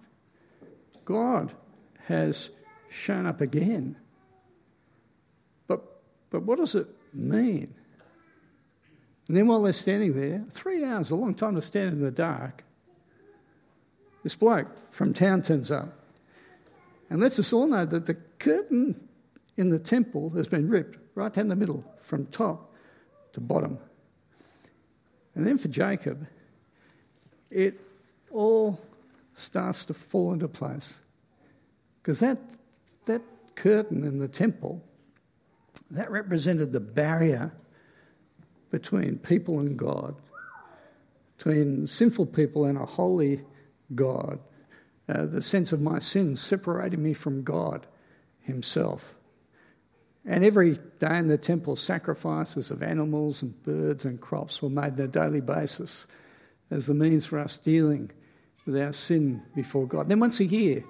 God 1.05 1.53
has 2.05 2.51
shown 2.89 3.27
up 3.27 3.41
again. 3.41 3.97
But, 5.67 5.83
but 6.31 6.43
what 6.43 6.59
does 6.59 6.75
it 6.75 6.89
mean? 7.13 7.75
And 9.29 9.37
then 9.37 9.49
while 9.49 9.63
they're 9.63 9.73
standing 9.73 10.15
there, 10.15 10.45
three 10.51 10.85
hours, 10.85 11.11
a 11.11 11.17
long 11.17 11.35
time 11.35 11.55
to 11.57 11.63
stand 11.63 11.93
in 11.93 12.01
the 12.01 12.11
dark, 12.11 12.65
this 14.23 14.35
bloke 14.35 14.69
from 14.91 15.15
town 15.15 15.43
turns 15.43 15.71
up 15.71 15.93
and 17.11 17.21
lets 17.21 17.39
us 17.39 17.53
all 17.53 17.67
know 17.67 17.85
that 17.87 18.07
the 18.07 18.15
curtain 18.39 19.09
in 19.57 19.71
the 19.71 19.79
temple 19.79 20.31
has 20.31 20.49
been 20.49 20.69
ripped 20.69 20.99
right 21.15 21.33
down 21.33 21.49
the 21.49 21.57
middle 21.57 21.85
from 22.03 22.27
top 22.27 22.75
to 23.33 23.41
bottom. 23.41 23.79
And 25.35 25.47
then 25.47 25.59
for 25.59 25.69
Jacob, 25.69 26.27
it 27.51 27.81
all 28.31 28.81
starts 29.35 29.85
to 29.87 29.95
fall 29.95 30.33
into 30.33 30.49
place. 30.49 30.99
Because 32.03 32.21
that, 32.21 32.39
that 33.07 33.23
curtain 33.55 34.05
in 34.05 34.19
the 34.19 34.29
temple, 34.29 34.83
that 35.91 36.11
represented 36.11 36.73
the 36.73 36.81
barrier 36.81 37.53
between 38.71 39.19
people 39.19 39.61
and 39.61 39.77
God, 39.77 40.15
between 41.37 41.87
sinful 41.87 42.27
people 42.27 42.65
and 42.65 42.79
a 42.79 42.87
holy 42.87 43.43
God. 43.95 44.39
Uh, 45.09 45.25
the 45.25 45.43
sense 45.43 45.73
of 45.73 45.81
my 45.81 46.01
sins 46.01 46.41
separating 46.41 47.01
me 47.01 47.13
from 47.13 47.45
God 47.45 47.87
Himself. 48.41 49.15
And 50.25 50.45
every 50.45 50.81
day 50.99 51.19
in 51.19 51.29
the 51.29 51.39
temple, 51.39 51.77
sacrifices 51.77 52.73
of 52.73 52.83
animals 52.83 53.43
and 53.43 53.63
birds 53.63 54.05
and 54.05 54.21
crops 54.21 54.61
were 54.61 54.69
made 54.69 54.95
on 54.95 55.01
a 55.01 55.09
daily 55.09 55.41
basis 55.41 56.09
as 56.71 56.87
the 56.87 56.95
means 56.95 57.27
for 57.27 57.39
us 57.39 57.59
dealing 57.59 58.11
with 58.67 58.77
our 58.77 58.93
sin 58.93 59.43
before 59.55 59.87
God. 59.87 60.09
Then 60.09 60.19
once 60.19 60.41
a 60.41 60.45
year, 60.45 60.83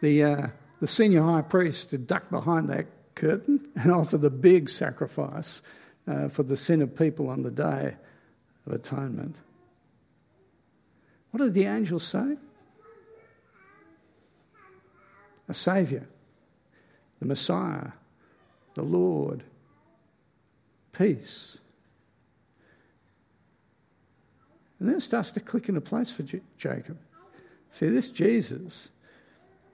the, 0.00 0.24
uh, 0.24 0.46
the 0.80 0.88
senior 0.88 1.22
high 1.22 1.42
priest 1.42 1.92
would 1.92 2.08
duck 2.08 2.28
behind 2.30 2.68
that 2.70 2.86
curtain 3.14 3.68
and 3.76 3.92
offer 3.92 4.18
the 4.18 4.30
big 4.30 4.68
sacrifice 4.68 5.62
uh, 6.10 6.28
for 6.28 6.42
the 6.42 6.56
sin 6.56 6.82
of 6.82 6.96
people 6.96 7.28
on 7.28 7.42
the 7.42 7.50
day 7.50 7.94
of 8.66 8.72
atonement. 8.72 9.36
What 11.30 11.42
did 11.42 11.54
the 11.54 11.66
angels 11.66 12.02
say? 12.02 12.36
A 15.48 15.54
Saviour, 15.54 16.06
the 17.20 17.26
Messiah, 17.26 17.92
the 18.74 18.82
Lord, 18.82 19.44
peace. 20.92 21.58
And 24.78 24.88
then 24.88 24.96
it 24.96 25.02
starts 25.02 25.30
to 25.32 25.40
click 25.40 25.68
into 25.68 25.80
place 25.80 26.10
for 26.10 26.22
J- 26.22 26.40
Jacob. 26.56 26.98
See, 27.70 27.88
this 27.88 28.10
Jesus 28.10 28.88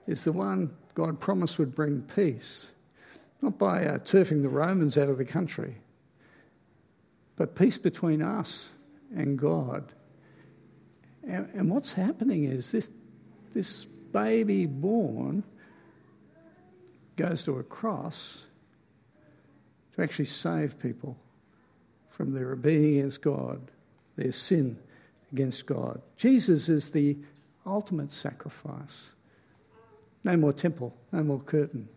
is 0.05 0.23
the 0.23 0.31
one 0.31 0.75
God 0.93 1.19
promised 1.19 1.57
would 1.57 1.75
bring 1.75 2.01
peace, 2.01 2.69
not 3.41 3.57
by 3.57 3.85
uh, 3.85 3.97
turfing 3.99 4.41
the 4.41 4.49
Romans 4.49 4.97
out 4.97 5.09
of 5.09 5.17
the 5.17 5.25
country, 5.25 5.77
but 7.37 7.55
peace 7.55 7.77
between 7.77 8.21
us 8.21 8.71
and 9.15 9.37
God. 9.37 9.93
And, 11.25 11.47
and 11.53 11.69
what's 11.69 11.93
happening 11.93 12.45
is 12.45 12.71
this, 12.71 12.89
this 13.53 13.85
baby 13.85 14.65
born 14.65 15.43
goes 17.15 17.43
to 17.43 17.57
a 17.59 17.63
cross 17.63 18.45
to 19.95 20.01
actually 20.01 20.25
save 20.25 20.79
people 20.79 21.17
from 22.09 22.33
their 22.33 22.47
rebellion 22.47 22.99
against 22.99 23.21
God, 23.21 23.61
their 24.15 24.31
sin 24.31 24.79
against 25.31 25.65
God. 25.65 26.01
Jesus 26.15 26.69
is 26.69 26.91
the 26.91 27.17
ultimate 27.65 28.11
sacrifice. 28.11 29.11
No 30.23 30.35
more 30.35 30.53
temple, 30.53 30.95
no 31.11 31.23
more 31.23 31.39
curtain, 31.39 31.87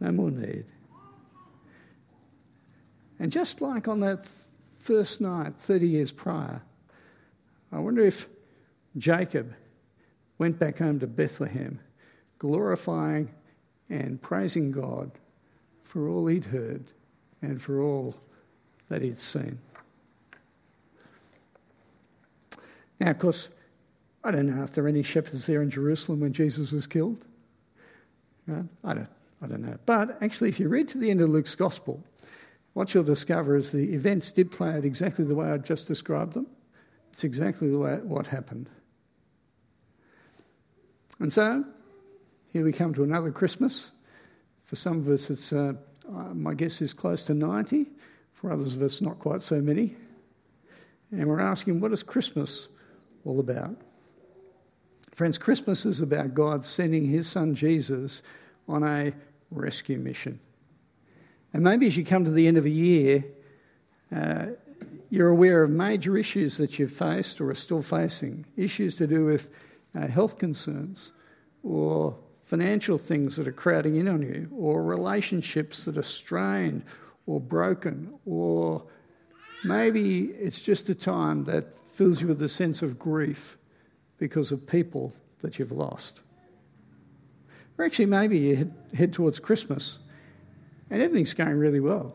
no 0.00 0.12
more 0.12 0.30
need. 0.30 0.66
And 3.18 3.30
just 3.30 3.60
like 3.60 3.88
on 3.88 4.00
that 4.00 4.26
first 4.80 5.20
night, 5.20 5.56
30 5.58 5.86
years 5.86 6.10
prior, 6.10 6.62
I 7.70 7.78
wonder 7.78 8.04
if 8.04 8.26
Jacob 8.96 9.54
went 10.38 10.58
back 10.58 10.78
home 10.78 10.98
to 11.00 11.06
Bethlehem, 11.06 11.80
glorifying 12.38 13.30
and 13.88 14.20
praising 14.20 14.72
God 14.72 15.12
for 15.84 16.08
all 16.08 16.26
he'd 16.26 16.46
heard 16.46 16.84
and 17.42 17.60
for 17.60 17.80
all 17.80 18.16
that 18.88 19.02
he'd 19.02 19.18
seen. 19.18 19.58
Now, 22.98 23.10
of 23.10 23.18
course, 23.18 23.50
I 24.24 24.30
don't 24.30 24.54
know 24.54 24.62
if 24.62 24.72
there 24.72 24.82
were 24.84 24.88
any 24.88 25.02
shepherds 25.02 25.46
there 25.46 25.62
in 25.62 25.70
Jerusalem 25.70 26.20
when 26.20 26.32
Jesus 26.32 26.72
was 26.72 26.86
killed. 26.86 27.22
Uh, 28.50 28.62
I, 28.84 28.94
don't, 28.94 29.08
I 29.42 29.46
don't 29.46 29.62
know. 29.62 29.78
But 29.86 30.22
actually, 30.22 30.48
if 30.48 30.58
you 30.58 30.68
read 30.68 30.88
to 30.88 30.98
the 30.98 31.10
end 31.10 31.20
of 31.20 31.30
Luke's 31.30 31.54
Gospel, 31.54 32.02
what 32.72 32.94
you'll 32.94 33.04
discover 33.04 33.56
is 33.56 33.70
the 33.70 33.94
events 33.94 34.32
did 34.32 34.50
play 34.50 34.70
out 34.70 34.84
exactly 34.84 35.24
the 35.24 35.34
way 35.34 35.50
I 35.50 35.58
just 35.58 35.88
described 35.88 36.34
them. 36.34 36.46
It's 37.12 37.24
exactly 37.24 37.68
the 37.68 37.78
way 37.78 37.96
what 37.96 38.26
happened. 38.28 38.68
And 41.18 41.32
so, 41.32 41.64
here 42.52 42.64
we 42.64 42.72
come 42.72 42.94
to 42.94 43.02
another 43.02 43.30
Christmas. 43.30 43.90
For 44.64 44.76
some 44.76 44.98
of 44.98 45.08
us, 45.08 45.30
it's 45.30 45.52
uh, 45.52 45.74
uh, 46.08 46.34
my 46.34 46.54
guess 46.54 46.80
is 46.80 46.92
close 46.92 47.24
to 47.24 47.34
90. 47.34 47.86
For 48.34 48.52
others 48.52 48.74
of 48.74 48.82
us, 48.82 49.00
not 49.00 49.18
quite 49.18 49.42
so 49.42 49.60
many. 49.60 49.96
And 51.10 51.26
we're 51.26 51.40
asking, 51.40 51.80
what 51.80 51.92
is 51.92 52.02
Christmas 52.02 52.68
all 53.24 53.40
about? 53.40 53.76
Friends, 55.12 55.36
Christmas 55.36 55.84
is 55.84 56.00
about 56.00 56.32
God 56.32 56.64
sending 56.64 57.04
his 57.04 57.28
son 57.28 57.54
Jesus 57.54 58.22
on 58.66 58.82
a 58.82 59.12
rescue 59.50 59.98
mission. 59.98 60.40
And 61.52 61.62
maybe 61.62 61.86
as 61.86 61.96
you 61.96 62.04
come 62.04 62.24
to 62.24 62.30
the 62.30 62.46
end 62.46 62.58
of 62.58 62.64
a 62.64 62.70
year, 62.70 63.24
uh, 64.14 64.46
you're 65.10 65.28
aware 65.28 65.62
of 65.62 65.70
major 65.70 66.16
issues 66.16 66.56
that 66.58 66.78
you've 66.78 66.92
faced 66.92 67.40
or 67.40 67.50
are 67.50 67.54
still 67.54 67.82
facing 67.82 68.46
issues 68.56 68.94
to 68.96 69.06
do 69.06 69.24
with 69.24 69.50
uh, 69.94 70.06
health 70.06 70.38
concerns 70.38 71.12
or 71.62 72.16
financial 72.44 72.98
things 72.98 73.36
that 73.36 73.46
are 73.46 73.52
crowding 73.52 73.96
in 73.96 74.08
on 74.08 74.22
you, 74.22 74.48
or 74.56 74.82
relationships 74.82 75.84
that 75.84 75.96
are 75.96 76.02
strained 76.02 76.82
or 77.26 77.38
broken, 77.38 78.12
or 78.26 78.82
maybe 79.64 80.24
it's 80.40 80.60
just 80.60 80.88
a 80.88 80.94
time 80.94 81.44
that 81.44 81.66
fills 81.92 82.20
you 82.20 82.26
with 82.26 82.42
a 82.42 82.48
sense 82.48 82.82
of 82.82 82.98
grief 82.98 83.56
because 84.18 84.50
of 84.50 84.66
people 84.66 85.12
that 85.42 85.58
you've 85.58 85.70
lost. 85.70 86.20
Or 87.78 87.84
actually, 87.84 88.06
maybe 88.06 88.38
you 88.38 88.56
head, 88.56 88.74
head 88.94 89.12
towards 89.12 89.38
Christmas 89.38 90.00
and 90.90 91.00
everything's 91.00 91.34
going 91.34 91.56
really 91.56 91.80
well. 91.80 92.14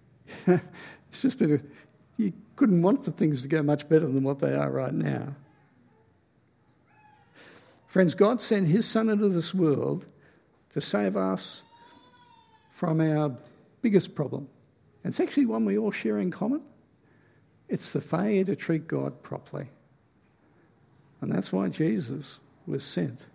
it's 0.46 1.20
just 1.20 1.38
been 1.38 1.54
a, 1.54 2.22
you 2.22 2.32
couldn't 2.56 2.82
want 2.82 3.04
for 3.04 3.10
things 3.10 3.42
to 3.42 3.48
go 3.48 3.62
much 3.62 3.88
better 3.88 4.06
than 4.06 4.22
what 4.22 4.38
they 4.38 4.54
are 4.54 4.70
right 4.70 4.94
now. 4.94 5.34
Friends, 7.86 8.14
God 8.14 8.40
sent 8.40 8.68
His 8.68 8.86
Son 8.86 9.08
into 9.08 9.28
this 9.28 9.54
world 9.54 10.06
to 10.72 10.80
save 10.80 11.16
us 11.16 11.62
from 12.70 13.00
our 13.00 13.36
biggest 13.82 14.14
problem. 14.14 14.48
It's 15.04 15.20
actually 15.20 15.46
one 15.46 15.64
we 15.64 15.78
all 15.78 15.92
share 15.92 16.18
in 16.18 16.30
common. 16.30 16.62
It's 17.68 17.92
the 17.92 18.00
failure 18.00 18.44
to 18.44 18.56
treat 18.56 18.88
God 18.88 19.22
properly. 19.22 19.68
And 21.20 21.30
that's 21.30 21.52
why 21.52 21.68
Jesus 21.68 22.40
was 22.66 22.84
sent. 22.84 23.26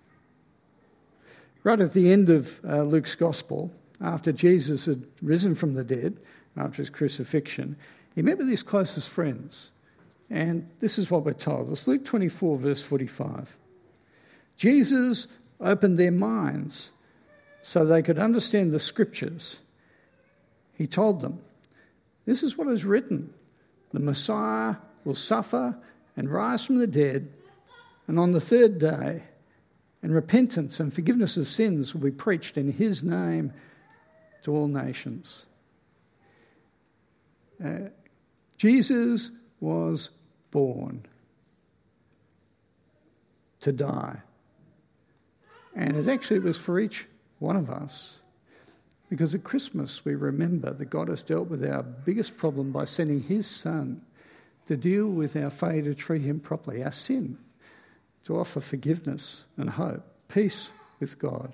Right 1.63 1.79
at 1.79 1.93
the 1.93 2.11
end 2.11 2.29
of 2.29 2.59
uh, 2.67 2.83
Luke's 2.83 3.15
Gospel, 3.15 3.71
after 4.01 4.31
Jesus 4.31 4.85
had 4.85 5.03
risen 5.21 5.55
from 5.55 5.73
the 5.73 5.83
dead, 5.83 6.17
after 6.55 6.81
his 6.81 6.89
crucifixion, 6.89 7.75
he 8.15 8.21
met 8.21 8.37
with 8.37 8.49
his 8.49 8.63
closest 8.63 9.09
friends. 9.09 9.71
And 10.29 10.69
this 10.79 10.99
is 10.99 11.09
what 11.09 11.25
we're 11.25 11.33
told. 11.33 11.71
It's 11.71 11.87
Luke 11.87 12.05
24, 12.05 12.57
verse 12.57 12.81
45. 12.81 13.57
Jesus 14.55 15.27
opened 15.59 15.97
their 15.97 16.11
minds 16.11 16.91
so 17.61 17.83
they 17.83 18.01
could 18.01 18.19
understand 18.19 18.71
the 18.71 18.79
scriptures. 18.79 19.59
He 20.73 20.87
told 20.87 21.21
them, 21.21 21.39
This 22.25 22.43
is 22.43 22.57
what 22.57 22.67
is 22.67 22.85
written 22.85 23.33
the 23.91 23.99
Messiah 23.99 24.75
will 25.03 25.15
suffer 25.15 25.75
and 26.15 26.29
rise 26.29 26.63
from 26.63 26.77
the 26.77 26.87
dead, 26.87 27.27
and 28.07 28.19
on 28.19 28.33
the 28.33 28.41
third 28.41 28.77
day, 28.77 29.23
and 30.03 30.13
repentance 30.13 30.79
and 30.79 30.93
forgiveness 30.93 31.37
of 31.37 31.47
sins 31.47 31.93
will 31.93 32.01
be 32.01 32.11
preached 32.11 32.57
in 32.57 32.71
his 32.71 33.03
name 33.03 33.51
to 34.43 34.55
all 34.55 34.67
nations. 34.67 35.45
Uh, 37.63 37.89
Jesus 38.57 39.31
was 39.59 40.09
born 40.51 41.05
to 43.61 43.71
die. 43.71 44.17
And 45.75 45.95
it 45.95 46.07
actually 46.07 46.39
was 46.39 46.57
for 46.57 46.79
each 46.79 47.05
one 47.39 47.55
of 47.55 47.69
us. 47.69 48.17
Because 49.09 49.33
at 49.33 49.43
Christmas, 49.43 50.05
we 50.05 50.13
remember 50.13 50.71
that 50.71 50.89
God 50.89 51.07
has 51.07 51.23
dealt 51.23 51.49
with 51.49 51.65
our 51.65 51.81
biggest 51.81 52.37
problem 52.37 52.71
by 52.71 52.85
sending 52.85 53.21
His 53.21 53.47
Son 53.47 54.01
to 54.67 54.77
deal 54.77 55.07
with 55.07 55.35
our 55.35 55.49
failure 55.49 55.81
to 55.81 55.95
treat 55.95 56.21
Him 56.21 56.39
properly, 56.39 56.83
our 56.83 56.91
sin, 56.91 57.37
to 58.25 58.37
offer 58.37 58.61
forgiveness 58.61 59.45
and 59.57 59.71
hope, 59.71 60.05
peace 60.27 60.69
with 60.99 61.17
God. 61.17 61.53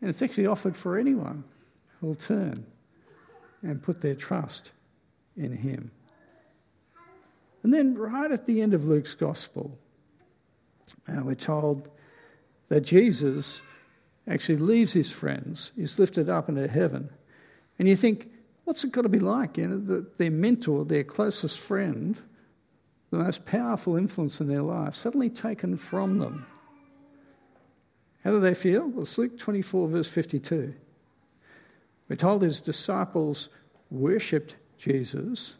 And 0.00 0.10
it's 0.10 0.22
actually 0.22 0.46
offered 0.46 0.76
for 0.76 0.98
anyone 0.98 1.44
who 2.00 2.08
will 2.08 2.14
turn 2.14 2.64
and 3.62 3.82
put 3.82 4.00
their 4.00 4.14
trust 4.14 4.72
in 5.36 5.56
Him. 5.56 5.90
And 7.62 7.74
then, 7.74 7.96
right 7.96 8.30
at 8.30 8.46
the 8.46 8.62
end 8.62 8.74
of 8.74 8.86
Luke's 8.86 9.14
Gospel, 9.14 9.76
uh, 11.08 11.20
we're 11.22 11.34
told 11.34 11.88
that 12.68 12.82
Jesus 12.82 13.62
actually 14.28 14.58
leaves 14.58 14.92
his 14.92 15.10
friends, 15.10 15.72
is 15.76 15.98
lifted 15.98 16.28
up 16.28 16.48
into 16.48 16.68
heaven. 16.68 17.10
And 17.78 17.88
you 17.88 17.96
think, 17.96 18.30
what's 18.64 18.84
it 18.84 18.92
got 18.92 19.02
to 19.02 19.08
be 19.08 19.18
like? 19.18 19.56
You 19.56 19.66
know, 19.66 19.78
the, 19.78 20.06
their 20.18 20.30
mentor, 20.30 20.84
their 20.84 21.04
closest 21.04 21.58
friend, 21.58 22.18
the 23.10 23.18
most 23.18 23.46
powerful 23.46 23.96
influence 23.96 24.40
in 24.40 24.48
their 24.48 24.62
life, 24.62 24.94
suddenly 24.94 25.30
taken 25.30 25.76
from 25.76 26.18
them. 26.18 26.46
How 28.28 28.34
do 28.34 28.40
they 28.40 28.52
feel? 28.52 28.86
Well, 28.86 29.04
it's 29.04 29.16
Luke 29.16 29.38
24, 29.38 29.88
verse 29.88 30.06
52. 30.06 30.74
We're 32.10 32.16
told 32.16 32.42
his 32.42 32.60
disciples 32.60 33.48
worshipped 33.90 34.54
Jesus 34.76 35.54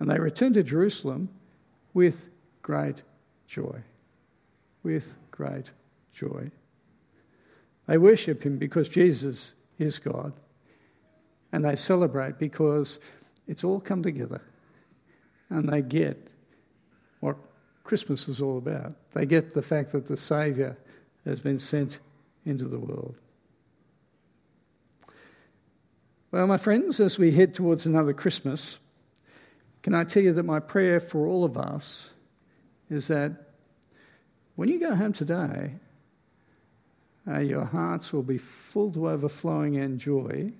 and 0.00 0.10
they 0.10 0.18
returned 0.18 0.54
to 0.54 0.64
Jerusalem 0.64 1.28
with 1.94 2.28
great 2.60 3.04
joy. 3.46 3.84
With 4.82 5.14
great 5.30 5.70
joy. 6.12 6.50
They 7.86 7.98
worship 7.98 8.42
him 8.42 8.58
because 8.58 8.88
Jesus 8.88 9.54
is 9.78 10.00
God. 10.00 10.32
And 11.52 11.64
they 11.64 11.76
celebrate 11.76 12.36
because 12.36 12.98
it's 13.46 13.62
all 13.62 13.78
come 13.78 14.02
together. 14.02 14.42
And 15.50 15.68
they 15.68 15.82
get 15.82 16.32
what 17.20 17.36
Christmas 17.84 18.26
is 18.26 18.42
all 18.42 18.58
about. 18.58 18.94
They 19.14 19.24
get 19.24 19.54
the 19.54 19.62
fact 19.62 19.92
that 19.92 20.08
the 20.08 20.16
Saviour 20.16 20.76
has 21.26 21.40
been 21.40 21.58
sent 21.58 21.98
into 22.44 22.66
the 22.66 22.78
world. 22.78 23.16
Well, 26.30 26.46
my 26.46 26.56
friends, 26.56 27.00
as 27.00 27.18
we 27.18 27.32
head 27.32 27.54
towards 27.54 27.86
another 27.86 28.12
Christmas, 28.12 28.78
can 29.82 29.94
I 29.94 30.04
tell 30.04 30.22
you 30.22 30.32
that 30.32 30.42
my 30.42 30.60
prayer 30.60 31.00
for 31.00 31.26
all 31.26 31.44
of 31.44 31.56
us 31.56 32.12
is 32.90 33.08
that 33.08 33.32
when 34.54 34.68
you 34.68 34.80
go 34.80 34.94
home 34.94 35.12
today, 35.12 35.72
uh, 37.28 37.40
your 37.40 37.64
hearts 37.64 38.12
will 38.12 38.22
be 38.22 38.38
full 38.38 38.92
to 38.92 39.08
overflowing 39.08 39.74
in 39.74 39.98
joy 39.98 40.52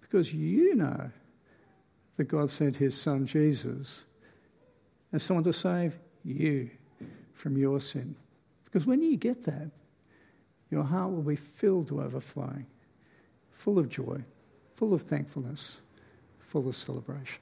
because 0.00 0.32
you 0.32 0.74
know 0.74 1.10
that 2.16 2.24
God 2.24 2.50
sent 2.50 2.76
his 2.76 3.00
son 3.00 3.26
Jesus 3.26 4.04
as 5.12 5.22
someone 5.22 5.44
to 5.44 5.52
save 5.52 5.98
you 6.24 6.70
from 7.34 7.56
your 7.56 7.80
sin. 7.80 8.16
Because 8.68 8.86
when 8.86 9.02
you 9.02 9.16
get 9.16 9.44
that, 9.44 9.70
your 10.70 10.84
heart 10.84 11.10
will 11.10 11.22
be 11.22 11.36
filled 11.36 11.88
to 11.88 12.02
overflowing, 12.02 12.66
full 13.50 13.78
of 13.78 13.88
joy, 13.88 14.20
full 14.76 14.92
of 14.92 15.02
thankfulness, 15.02 15.80
full 16.38 16.68
of 16.68 16.76
celebration. 16.76 17.40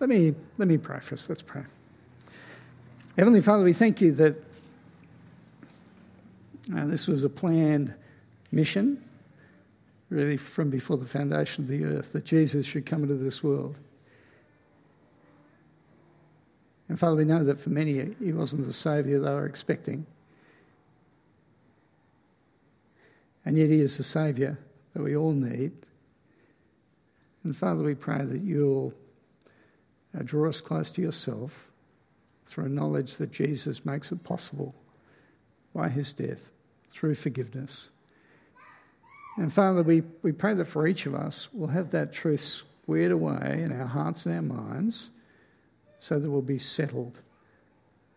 Let 0.00 0.08
me, 0.08 0.34
let 0.56 0.66
me 0.66 0.78
pray 0.78 0.96
us. 0.96 1.28
Let's 1.28 1.42
pray. 1.42 1.64
Heavenly 3.18 3.42
Father, 3.42 3.64
we 3.64 3.74
thank 3.74 4.00
you 4.00 4.12
that 4.12 4.34
uh, 6.74 6.86
this 6.86 7.06
was 7.06 7.22
a 7.22 7.28
planned 7.28 7.92
mission, 8.52 9.02
really 10.08 10.38
from 10.38 10.70
before 10.70 10.96
the 10.96 11.06
foundation 11.06 11.64
of 11.64 11.68
the 11.68 11.84
earth, 11.84 12.12
that 12.12 12.24
Jesus 12.24 12.64
should 12.64 12.86
come 12.86 13.02
into 13.02 13.14
this 13.14 13.42
world. 13.42 13.76
And 16.88 16.98
Father, 16.98 17.16
we 17.16 17.24
know 17.24 17.42
that 17.44 17.60
for 17.60 17.70
many, 17.70 18.14
he 18.22 18.32
wasn't 18.32 18.66
the 18.66 18.72
Saviour 18.72 19.18
they 19.18 19.30
were 19.30 19.46
expecting. 19.46 20.06
And 23.44 23.56
yet, 23.56 23.70
he 23.70 23.80
is 23.80 23.96
the 23.96 24.04
Saviour 24.04 24.58
that 24.94 25.02
we 25.02 25.16
all 25.16 25.32
need. 25.32 25.72
And 27.44 27.56
Father, 27.56 27.82
we 27.82 27.94
pray 27.94 28.24
that 28.24 28.42
you'll 28.42 28.92
uh, 30.16 30.22
draw 30.24 30.48
us 30.48 30.60
close 30.60 30.90
to 30.92 31.02
yourself 31.02 31.68
through 32.46 32.68
knowledge 32.68 33.16
that 33.16 33.32
Jesus 33.32 33.84
makes 33.84 34.10
it 34.10 34.22
possible 34.24 34.74
by 35.74 35.88
his 35.88 36.12
death 36.12 36.50
through 36.90 37.14
forgiveness. 37.14 37.90
And 39.36 39.52
Father, 39.52 39.82
we, 39.82 40.02
we 40.22 40.32
pray 40.32 40.54
that 40.54 40.64
for 40.64 40.86
each 40.86 41.06
of 41.06 41.14
us, 41.14 41.48
we'll 41.52 41.68
have 41.68 41.90
that 41.90 42.12
truth 42.12 42.40
squared 42.40 43.12
away 43.12 43.60
in 43.62 43.72
our 43.72 43.86
hearts 43.86 44.26
and 44.26 44.34
our 44.34 44.42
minds 44.42 45.10
so 46.00 46.18
that 46.18 46.30
we'll 46.30 46.42
be 46.42 46.58
settled 46.58 47.20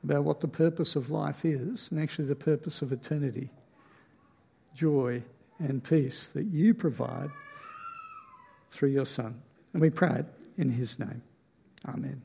about 0.04 0.24
what 0.24 0.40
the 0.40 0.48
purpose 0.48 0.96
of 0.96 1.10
life 1.10 1.44
is 1.44 1.90
and 1.92 2.00
actually 2.00 2.28
the 2.28 2.36
purpose 2.36 2.82
of 2.82 2.92
eternity 2.92 3.50
joy 4.74 5.22
and 5.60 5.84
peace 5.84 6.28
that 6.28 6.46
you 6.46 6.74
provide 6.74 7.30
through 8.72 8.90
your 8.90 9.06
Son. 9.06 9.42
And 9.74 9.82
we 9.82 9.90
pray 9.90 10.20
it 10.20 10.26
in 10.58 10.70
his 10.70 10.98
name. 11.00 11.22
Amen. 11.86 12.22